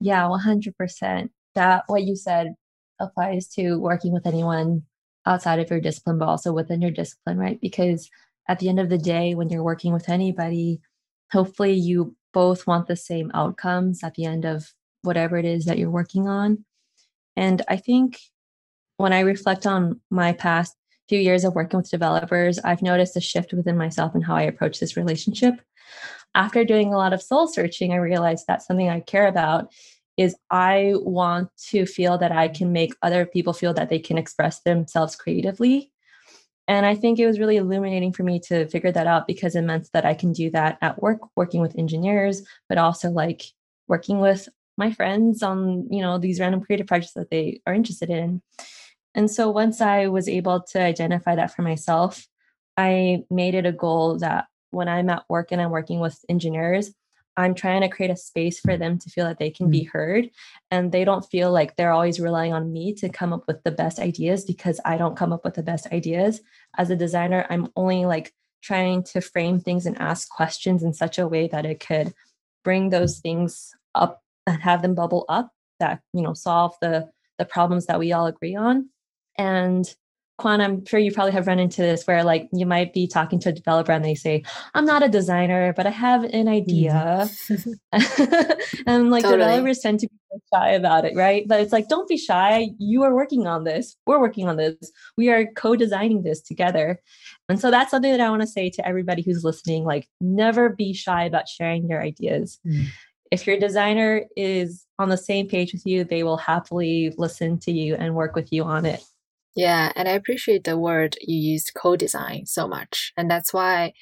[0.00, 1.30] Yeah, 100%.
[1.54, 2.54] That what you said
[3.00, 4.82] applies to working with anyone
[5.26, 7.60] outside of your discipline, but also within your discipline, right?
[7.60, 8.10] Because
[8.48, 10.80] at the end of the day, when you're working with anybody,
[11.30, 15.78] hopefully you both want the same outcomes at the end of whatever it is that
[15.78, 16.64] you're working on.
[17.36, 18.18] And I think
[18.96, 20.76] when I reflect on my past
[21.08, 24.42] few years of working with developers, I've noticed a shift within myself and how I
[24.42, 25.54] approach this relationship.
[26.34, 29.72] After doing a lot of soul searching, I realized that something I care about
[30.22, 34.18] is I want to feel that I can make other people feel that they can
[34.18, 35.92] express themselves creatively.
[36.68, 39.62] And I think it was really illuminating for me to figure that out because it
[39.62, 43.42] meant that I can do that at work, working with engineers, but also like
[43.88, 48.10] working with my friends on, you know, these random creative projects that they are interested
[48.10, 48.42] in.
[49.14, 52.26] And so once I was able to identify that for myself,
[52.76, 56.90] I made it a goal that when I'm at work and I'm working with engineers,
[57.36, 59.90] I'm trying to create a space for them to feel that they can be mm.
[59.90, 60.30] heard
[60.70, 63.70] and they don't feel like they're always relying on me to come up with the
[63.70, 66.40] best ideas because I don't come up with the best ideas.
[66.76, 71.18] As a designer, I'm only like trying to frame things and ask questions in such
[71.18, 72.12] a way that it could
[72.64, 77.44] bring those things up and have them bubble up that you know solve the the
[77.44, 78.88] problems that we all agree on
[79.36, 79.94] and
[80.42, 83.38] Kuan, I'm sure you probably have run into this where like you might be talking
[83.40, 84.42] to a developer and they say,
[84.74, 87.28] I'm not a designer, but I have an idea.
[87.48, 87.78] Mm.
[88.88, 89.38] and like totally.
[89.38, 91.46] developers tend to be shy about it, right?
[91.46, 92.70] But it's like, don't be shy.
[92.78, 93.96] You are working on this.
[94.04, 94.74] We're working on this.
[95.16, 97.00] We are co-designing this together.
[97.48, 99.84] And so that's something that I want to say to everybody who's listening.
[99.84, 102.58] Like, never be shy about sharing your ideas.
[102.66, 102.86] Mm.
[103.30, 107.70] If your designer is on the same page with you, they will happily listen to
[107.70, 109.04] you and work with you on it.
[109.54, 113.12] Yeah, and I appreciate the word you used co design so much.
[113.16, 113.92] And that's why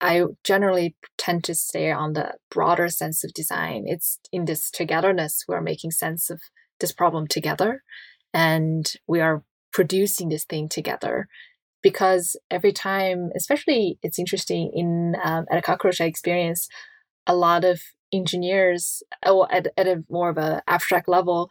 [0.00, 3.84] I generally tend to stay on the broader sense of design.
[3.86, 6.40] It's in this togetherness, we're making sense of
[6.80, 7.82] this problem together
[8.32, 9.42] and we are
[9.72, 11.28] producing this thing together.
[11.82, 16.68] Because every time, especially it's interesting in um, at a Cockroach, I experience
[17.26, 17.80] a lot of
[18.12, 21.48] engineers, oh, at, at a more of a abstract level,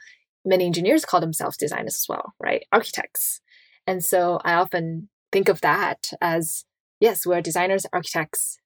[0.49, 2.65] many engineers call themselves designers as well, right?
[2.71, 3.39] Architects.
[3.87, 6.65] And so I often think of that as
[6.99, 8.57] yes, we're designers, architects,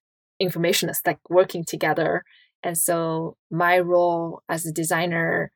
[0.42, 2.24] informationists, like working together.
[2.62, 5.52] And so my role as a designer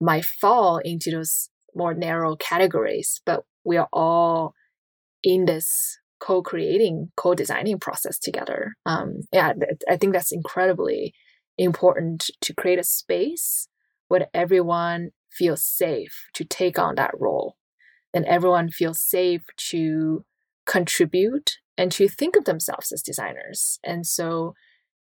[0.00, 4.54] might fall into those more narrow categories, but we are all
[5.22, 8.72] in this co-creating, co-designing process together.
[8.86, 9.52] Um, yeah,
[9.88, 11.12] I think that's incredibly
[11.58, 13.68] important to create a space
[14.08, 17.56] where everyone feels safe to take on that role
[18.16, 20.24] and everyone feels safe to
[20.66, 23.78] contribute and to think of themselves as designers.
[23.84, 24.54] And so,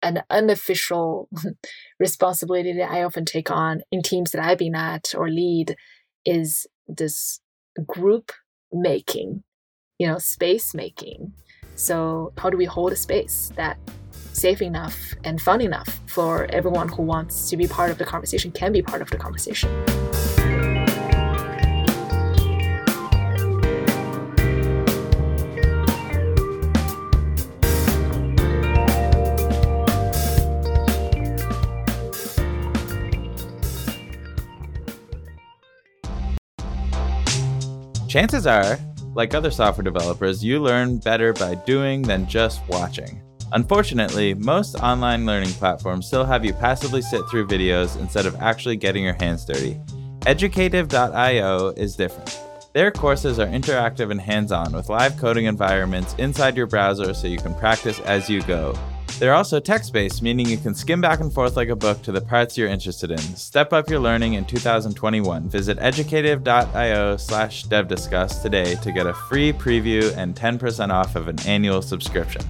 [0.00, 1.28] an unofficial
[1.98, 5.74] responsibility that I often take on in teams that I've been at or lead
[6.24, 7.40] is this
[7.86, 8.30] group
[8.72, 9.42] making,
[9.98, 11.32] you know, space making.
[11.74, 13.78] So, how do we hold a space that
[14.38, 18.50] safe enough and fun enough for everyone who wants to be part of the conversation
[18.52, 19.68] can be part of the conversation?
[38.08, 38.78] Chances are,
[39.14, 43.20] like other software developers, you learn better by doing than just watching.
[43.52, 48.76] Unfortunately, most online learning platforms still have you passively sit through videos instead of actually
[48.76, 49.80] getting your hands dirty.
[50.26, 52.40] Educative.io is different.
[52.74, 57.26] Their courses are interactive and hands on with live coding environments inside your browser so
[57.26, 58.78] you can practice as you go.
[59.18, 62.12] They're also text based, meaning you can skim back and forth like a book to
[62.12, 63.18] the parts you're interested in.
[63.18, 65.48] Step up your learning in 2021.
[65.48, 71.40] Visit educative.io slash devdiscuss today to get a free preview and 10% off of an
[71.46, 72.42] annual subscription.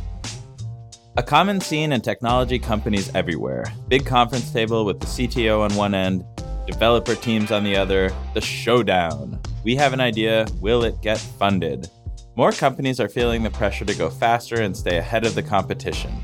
[1.19, 5.93] A common scene in technology companies everywhere big conference table with the CTO on one
[5.93, 6.25] end,
[6.65, 9.41] developer teams on the other, the showdown.
[9.65, 11.91] We have an idea, will it get funded?
[12.37, 16.23] More companies are feeling the pressure to go faster and stay ahead of the competition.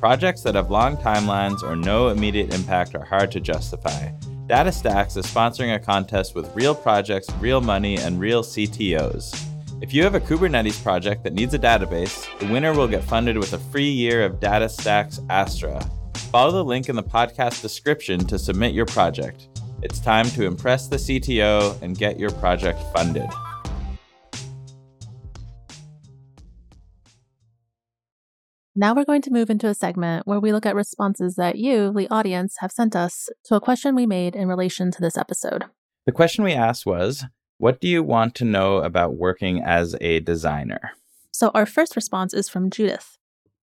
[0.00, 4.10] Projects that have long timelines or no immediate impact are hard to justify.
[4.48, 9.55] DataStax is sponsoring a contest with real projects, real money, and real CTOs.
[9.82, 13.36] If you have a Kubernetes project that needs a database, the winner will get funded
[13.36, 15.86] with a free year of DataStax Astra.
[16.32, 19.48] Follow the link in the podcast description to submit your project.
[19.82, 23.28] It's time to impress the CTO and get your project funded.
[28.74, 31.92] Now we're going to move into a segment where we look at responses that you,
[31.92, 35.64] the audience, have sent us to a question we made in relation to this episode.
[36.06, 37.26] The question we asked was
[37.58, 40.92] What do you want to know about working as a designer?
[41.32, 43.16] So our first response is from Judith.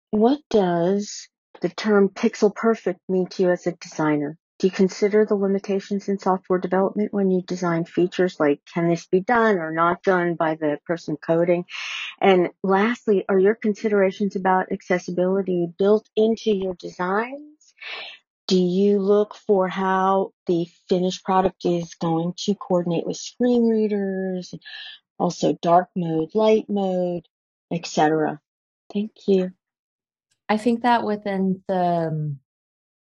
[0.09, 1.27] What does
[1.61, 4.37] the term pixel perfect mean to you as a designer?
[4.57, 9.05] Do you consider the limitations in software development when you design features like can this
[9.05, 11.65] be done or not done by the person coding?
[12.19, 17.73] And lastly, are your considerations about accessibility built into your designs?
[18.47, 24.53] Do you look for how the finished product is going to coordinate with screen readers,
[25.17, 27.25] also dark mode, light mode,
[27.71, 28.39] etc.?
[28.93, 29.51] Thank you.
[30.49, 32.39] I think that within the um,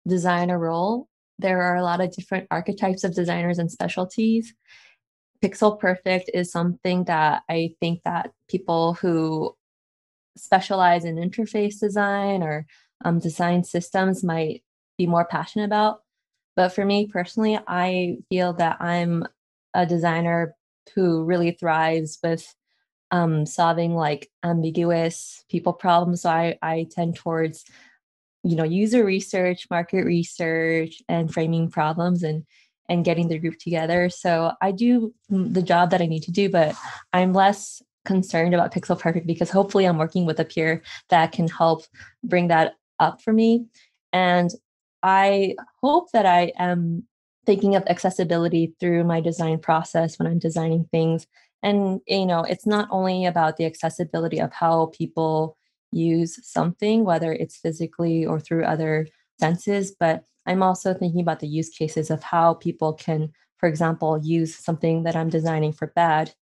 [0.08, 1.08] designer role,
[1.40, 4.54] there are a lot of different archetypes of designers and specialties.
[5.42, 9.56] Pixel perfect is something that I think that people who
[10.36, 12.66] specialize in interface design or
[13.06, 14.64] um, design systems might
[15.00, 16.02] be more passionate about.
[16.56, 19.26] But for me personally, I feel that I'm
[19.74, 20.56] a designer
[20.94, 22.54] who really thrives with
[23.12, 26.22] um, solving like ambiguous people problems.
[26.22, 27.66] So I, I tend towards
[28.44, 32.46] you know user research market research and framing problems and
[32.88, 34.10] and getting the group together.
[34.10, 36.76] So I do the job that I need to do, but
[37.14, 41.48] I'm less concerned about Pixel Perfect because hopefully I'm working with a peer that can
[41.48, 41.86] help
[42.24, 43.68] bring that up for me.
[44.12, 44.50] And
[45.04, 47.04] I hope that I am
[47.46, 51.26] thinking of accessibility through my design process when I'm designing things.
[51.64, 55.58] And, you know, it's not only about the accessibility of how people
[55.92, 59.08] use something, whether it's physically or through other
[59.40, 64.20] senses, but I'm also thinking about the use cases of how people can, for example,
[64.24, 66.34] use something that I'm designing for bad.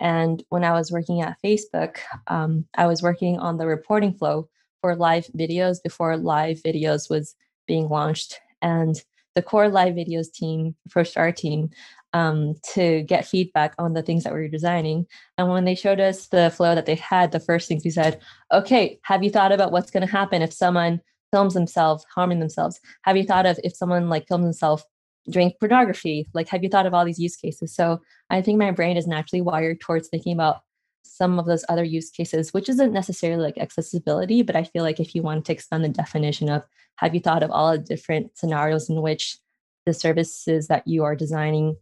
[0.00, 4.48] And when I was working at Facebook, um, I was working on the reporting flow
[4.80, 7.34] for live videos before live videos was
[7.66, 8.38] being launched.
[8.62, 9.00] And
[9.34, 11.70] the core live videos team approached our team
[12.12, 15.06] um, to get feedback on the things that we were designing.
[15.36, 18.20] And when they showed us the flow that they had, the first things we said,
[18.52, 21.00] okay, have you thought about what's going to happen if someone
[21.30, 22.80] films themselves harming themselves?
[23.02, 24.84] Have you thought of if someone like films themselves
[25.30, 26.26] drink pornography?
[26.32, 27.74] Like, have you thought of all these use cases?
[27.74, 28.00] So
[28.30, 30.60] I think my brain is naturally wired towards thinking about
[31.06, 35.00] some of those other use cases, which isn't necessarily like accessibility, but I feel like
[35.00, 36.62] if you want to expand the definition of
[36.96, 39.38] have you thought of all the different scenarios in which
[39.84, 41.76] the services that you are designing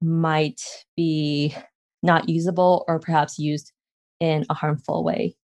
[0.00, 0.60] might
[0.96, 1.54] be
[2.02, 3.72] not usable or perhaps used
[4.20, 5.36] in a harmful way?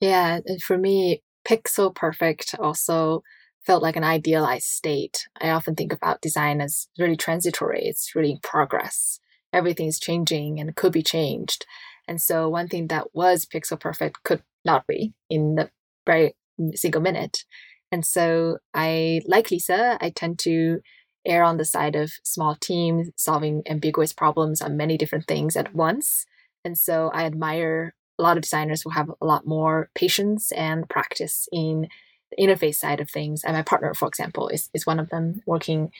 [0.00, 3.22] Yeah, for me, Pixel Perfect also
[3.66, 5.28] felt like an idealized state.
[5.40, 9.20] I often think about design as really transitory, it's really progress.
[9.52, 11.66] Everything is changing and could be changed.
[12.10, 15.70] And so, one thing that was pixel perfect could not be in the
[16.06, 16.34] very
[16.74, 17.44] single minute.
[17.92, 20.80] And so I, like Lisa, I tend to
[21.26, 25.74] err on the side of small teams solving ambiguous problems on many different things at
[25.74, 26.26] once.
[26.64, 30.88] And so I admire a lot of designers who have a lot more patience and
[30.88, 31.88] practice in
[32.30, 33.44] the interface side of things.
[33.44, 35.90] And my partner, for example, is, is one of them working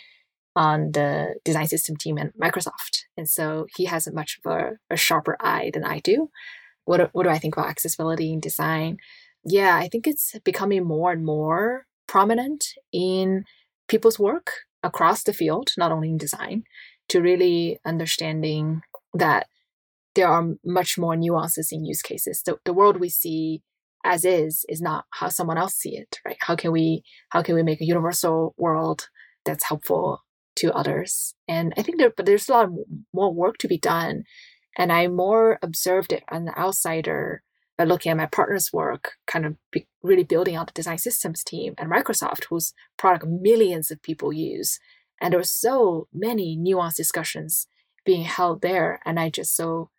[0.57, 3.05] on the design system team at Microsoft.
[3.17, 6.31] And so he has a much of a, a sharper eye than I do.
[6.85, 8.99] What, what do I think about accessibility in design?
[9.45, 13.45] yeah, I think it's becoming more and more prominent in
[13.89, 16.65] people's work across the field, not only in design,
[17.09, 18.83] to really understanding
[19.15, 19.47] that
[20.15, 22.43] there are much more nuances in use cases.
[22.45, 23.63] The, the world we see
[24.05, 26.39] as is is not how someone else see it, right?
[26.41, 29.09] How can we how can we make a universal world
[29.45, 30.23] that's helpful
[30.61, 31.35] to others?
[31.49, 32.69] And I think there, but there's a lot
[33.13, 34.25] more work to be done.
[34.79, 37.43] And I more observed it on the outsider
[37.77, 41.43] by looking at my partner's work, kind of be really building out the design systems
[41.43, 44.79] team at Microsoft, whose product millions of people use.
[45.21, 47.67] And there were so many nuanced discussions
[48.05, 49.01] being held there.
[49.05, 49.91] And I just so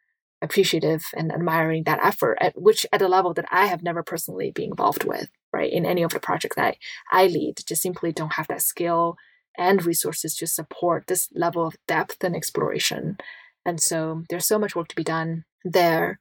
[0.42, 4.52] appreciative and admiring that effort, at which at a level that I have never personally
[4.52, 5.72] been involved with, right?
[5.72, 6.76] In any of the projects that
[7.12, 9.18] I, I lead, just simply don't have that skill
[9.58, 13.18] and resources to support this level of depth and exploration.
[13.66, 16.20] And so there's so much work to be done there.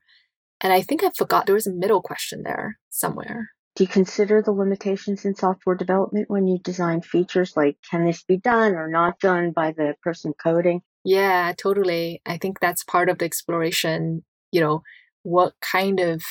[0.60, 3.50] And I think I forgot there was a middle question there somewhere.
[3.76, 8.22] Do you consider the limitations in software development when you design features like can this
[8.24, 10.82] be done or not done by the person coding?
[11.04, 12.20] Yeah, totally.
[12.26, 14.24] I think that's part of the exploration.
[14.52, 14.82] You know,
[15.22, 16.22] what kind of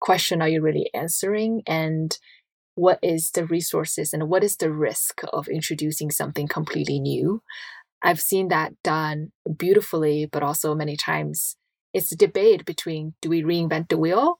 [0.00, 1.62] question are you really answering?
[1.66, 2.16] And
[2.76, 7.42] what is the resources and what is the risk of introducing something completely new?
[8.02, 11.56] I've seen that done beautifully, but also many times
[11.94, 14.38] it's a debate between do we reinvent the wheel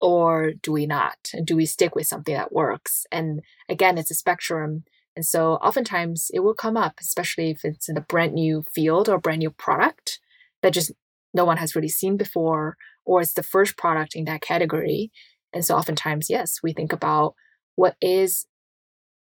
[0.00, 1.16] or do we not?
[1.32, 3.06] And do we stick with something that works?
[3.10, 4.84] And again, it's a spectrum.
[5.16, 9.08] And so oftentimes it will come up, especially if it's in a brand new field
[9.08, 10.20] or brand new product
[10.62, 10.92] that just
[11.32, 12.76] no one has really seen before,
[13.06, 15.10] or it's the first product in that category.
[15.54, 17.34] And so oftentimes, yes, we think about
[17.76, 18.46] what is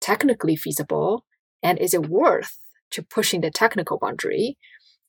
[0.00, 1.24] technically feasible
[1.62, 2.58] and is it worth
[2.90, 4.56] to pushing the technical boundary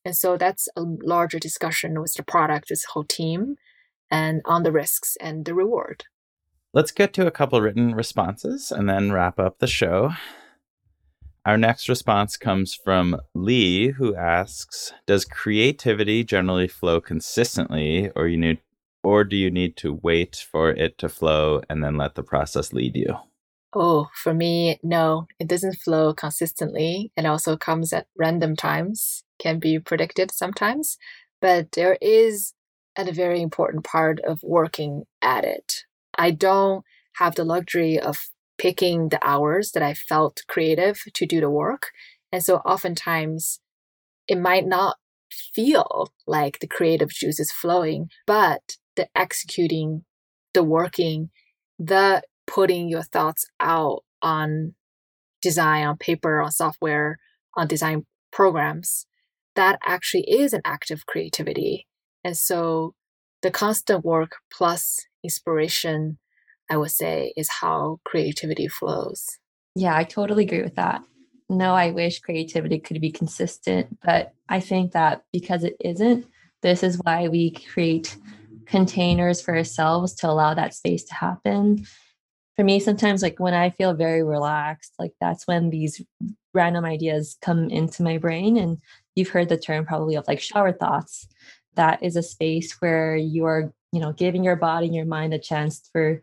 [0.07, 3.57] and so that's a larger discussion with the product, this whole team,
[4.09, 6.05] and on the risks and the reward.
[6.73, 10.11] Let's get to a couple written responses and then wrap up the show.
[11.45, 18.37] Our next response comes from Lee, who asks Does creativity generally flow consistently, or, you
[18.37, 18.59] need,
[19.07, 22.73] or do you need to wait for it to flow and then let the process
[22.73, 23.15] lead you?
[23.73, 27.13] Oh, for me, no, it doesn't flow consistently.
[27.15, 30.97] It also comes at random times, can be predicted sometimes,
[31.39, 32.53] but there is
[32.97, 35.85] a very important part of working at it.
[36.17, 36.83] I don't
[37.13, 38.27] have the luxury of
[38.57, 41.91] picking the hours that I felt creative to do the work.
[42.33, 43.61] And so oftentimes
[44.27, 44.97] it might not
[45.31, 50.03] feel like the creative juice is flowing, but the executing,
[50.53, 51.29] the working,
[51.79, 54.73] the putting your thoughts out on
[55.41, 57.19] design, on paper, on software,
[57.55, 59.05] on design programs,
[59.55, 61.87] that actually is an act of creativity.
[62.23, 62.93] And so
[63.41, 66.17] the constant work plus inspiration,
[66.69, 69.25] I would say, is how creativity flows.
[69.75, 71.03] Yeah, I totally agree with that.
[71.49, 76.25] No, I wish creativity could be consistent, but I think that because it isn't,
[76.61, 78.17] this is why we create
[78.67, 81.85] containers for ourselves to allow that space to happen.
[82.55, 86.01] For me, sometimes, like when I feel very relaxed, like that's when these
[86.53, 88.57] random ideas come into my brain.
[88.57, 88.79] And
[89.15, 91.27] you've heard the term probably of like shower thoughts.
[91.75, 95.33] That is a space where you are, you know, giving your body and your mind
[95.33, 96.21] a chance for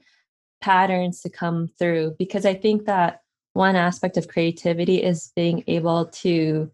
[0.61, 2.17] patterns to come through.
[2.19, 3.21] Because I think that
[3.53, 6.71] one aspect of creativity is being able to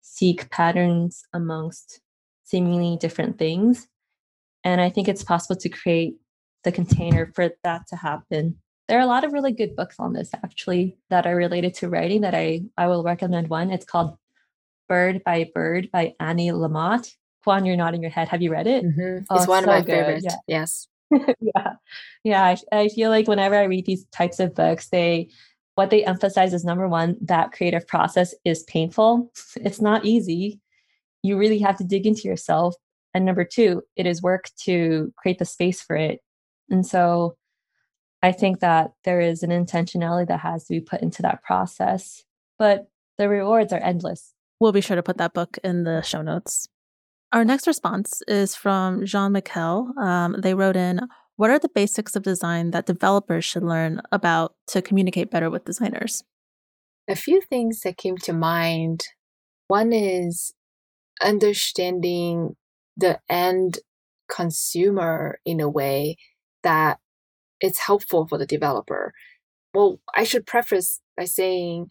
[0.00, 2.00] seek patterns amongst
[2.44, 3.88] seemingly different things.
[4.64, 6.14] And I think it's possible to create
[6.64, 8.56] the container for that to happen.
[8.88, 11.88] There are a lot of really good books on this actually that are related to
[11.88, 13.70] writing that I, I will recommend one.
[13.70, 14.16] It's called
[14.88, 17.14] Bird by Bird by Annie Lamott.
[17.44, 18.28] Kuan, you're nodding your head.
[18.28, 18.84] Have you read it?
[18.84, 19.24] Mm-hmm.
[19.30, 19.86] Oh, it's one so of my good.
[19.86, 20.24] favorites.
[20.26, 20.36] Yeah.
[20.46, 20.88] Yes.
[21.40, 21.72] yeah.
[22.24, 22.44] Yeah.
[22.44, 25.28] I, I feel like whenever I read these types of books, they
[25.76, 29.32] what they emphasize is number one, that creative process is painful.
[29.56, 30.60] It's not easy.
[31.22, 32.74] You really have to dig into yourself.
[33.12, 36.20] And number two, it is work to create the space for it.
[36.68, 37.36] And so
[38.22, 42.22] I think that there is an intentionality that has to be put into that process,
[42.58, 42.88] but
[43.18, 44.34] the rewards are endless.
[44.60, 46.68] We'll be sure to put that book in the show notes.
[47.32, 49.92] Our next response is from Jean Miquel.
[49.98, 51.00] Um, they wrote in,
[51.36, 55.64] what are the basics of design that developers should learn about to communicate better with
[55.64, 56.22] designers?
[57.08, 59.04] A few things that came to mind.
[59.68, 60.52] One is
[61.22, 62.56] understanding
[63.00, 63.80] the end
[64.30, 66.16] consumer in a way
[66.62, 66.98] that
[67.60, 69.12] it's helpful for the developer.
[69.74, 71.88] Well, I should preface by saying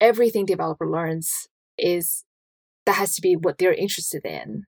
[0.00, 1.48] everything developer learns
[1.78, 2.24] is
[2.86, 4.64] that has to be what they're interested in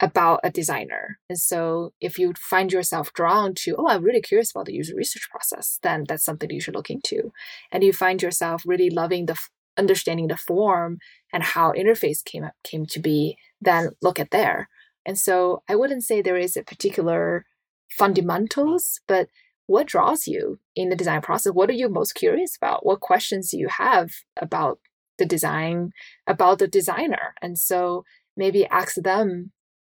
[0.00, 1.18] about a designer.
[1.28, 4.96] And so if you find yourself drawn to, oh, I'm really curious about the user
[4.96, 7.32] research process, then that's something you should look into.
[7.70, 9.38] And you find yourself really loving the
[9.78, 10.98] understanding the form
[11.32, 14.68] and how interface came up, came to be, then look at there.
[15.04, 17.46] And so I wouldn't say there is a particular
[17.90, 19.28] fundamentals, but
[19.66, 21.52] what draws you in the design process?
[21.52, 22.84] What are you most curious about?
[22.84, 24.78] What questions do you have about
[25.18, 25.92] the design,
[26.26, 27.34] about the designer?
[27.40, 28.04] And so
[28.36, 29.52] maybe ask them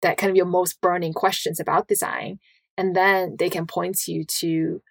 [0.02, 2.38] that kind of your most burning questions about design.
[2.76, 4.82] And then they can point you to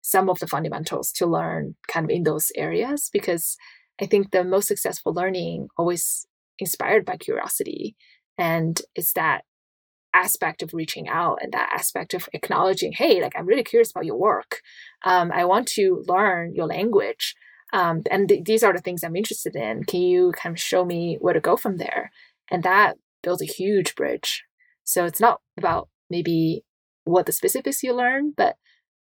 [0.00, 3.56] some of the fundamentals to learn kind of in those areas because
[4.00, 6.26] I think the most successful learning always
[6.58, 7.96] inspired by curiosity.
[8.36, 9.44] And it's that
[10.14, 14.06] aspect of reaching out and that aspect of acknowledging, hey, like I'm really curious about
[14.06, 14.60] your work.
[15.04, 17.34] Um, I want to learn your language.
[17.72, 19.84] Um, and th- these are the things I'm interested in.
[19.84, 22.12] Can you kind of show me where to go from there?
[22.50, 24.44] And that builds a huge bridge
[24.84, 26.64] so it's not about maybe
[27.04, 28.56] what the specifics you learn, but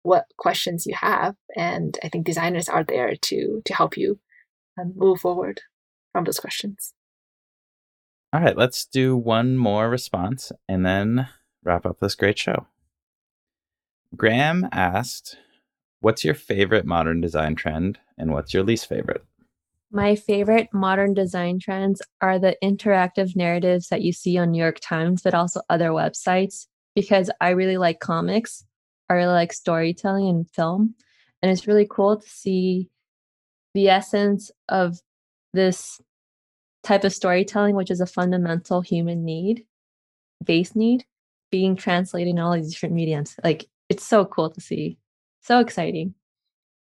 [0.02, 1.34] what questions you have.
[1.56, 4.20] And I think designers are there to to help you
[4.80, 5.60] um, move forward
[6.12, 6.93] from those questions.
[8.34, 11.28] All right, let's do one more response and then
[11.62, 12.66] wrap up this great show.
[14.16, 15.36] Graham asked,
[16.00, 19.24] What's your favorite modern design trend and what's your least favorite?
[19.92, 24.80] My favorite modern design trends are the interactive narratives that you see on New York
[24.80, 26.66] Times, but also other websites,
[26.96, 28.64] because I really like comics.
[29.08, 30.96] I really like storytelling and film.
[31.40, 32.90] And it's really cool to see
[33.74, 34.98] the essence of
[35.52, 36.00] this
[36.84, 39.64] type of storytelling, which is a fundamental human need,
[40.44, 41.04] base need,
[41.50, 43.36] being translated in all these different mediums.
[43.42, 44.98] Like it's so cool to see.
[45.40, 46.14] So exciting.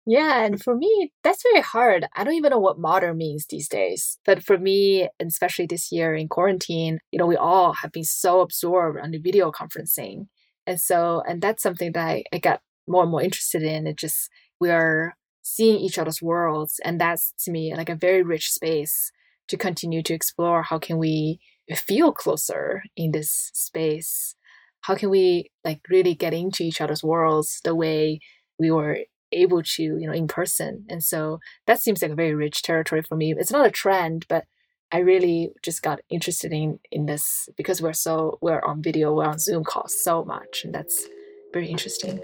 [0.06, 2.06] Yeah, and for me, that's very hard.
[2.14, 4.18] I don't even know what modern means these days.
[4.26, 8.40] But for me, especially this year in quarantine, you know, we all have been so
[8.40, 10.26] absorbed on the video conferencing.
[10.66, 13.86] And so, and that's something that I, I got more and more interested in.
[13.86, 14.28] It just,
[14.60, 16.80] we are seeing each other's worlds.
[16.84, 19.10] And that's to me like a very rich space
[19.48, 20.62] to continue to explore.
[20.62, 21.40] How can we
[21.74, 24.36] feel closer in this space?
[24.82, 28.20] How can we like really get into each other's worlds the way
[28.58, 28.98] we were
[29.34, 30.84] able to, you know, in person.
[30.88, 33.34] And so that seems like a very rich territory for me.
[33.36, 34.44] It's not a trend, but
[34.92, 39.24] I really just got interested in in this because we're so we're on video, we're
[39.24, 41.08] on Zoom calls so much, and that's
[41.52, 42.20] very interesting.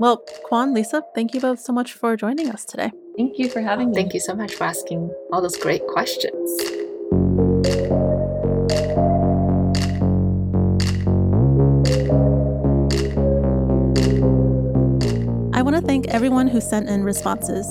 [0.00, 2.90] Well, Kuan, Lisa, thank you both so much for joining us today.
[3.16, 3.94] Thank you for having me.
[3.94, 6.34] Thank you so much for asking all those great questions.
[15.54, 17.64] I want to thank everyone who sent in responses.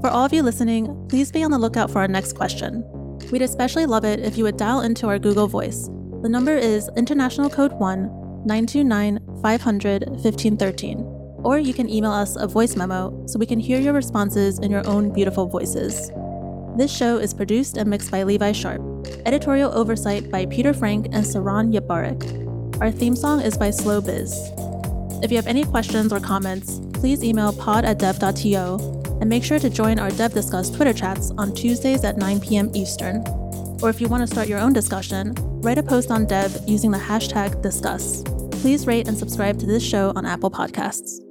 [0.00, 2.84] For all of you listening, please be on the lookout for our next question.
[3.30, 5.88] We'd especially love it if you would dial into our Google Voice.
[6.22, 11.17] The number is international code 1 929 500 1513.
[11.44, 14.70] Or you can email us a voice memo so we can hear your responses in
[14.70, 16.10] your own beautiful voices.
[16.76, 18.80] This show is produced and mixed by Levi Sharp.
[19.26, 22.80] Editorial oversight by Peter Frank and Saron Yitbarek.
[22.80, 24.32] Our theme song is by Slow Biz.
[25.22, 29.58] If you have any questions or comments, please email pod at dev.to and make sure
[29.58, 32.70] to join our Dev Discuss Twitter chats on Tuesdays at 9 p.m.
[32.74, 33.24] Eastern.
[33.82, 36.90] Or if you want to start your own discussion, write a post on Dev using
[36.90, 38.22] the hashtag Discuss.
[38.60, 41.27] Please rate and subscribe to this show on Apple Podcasts.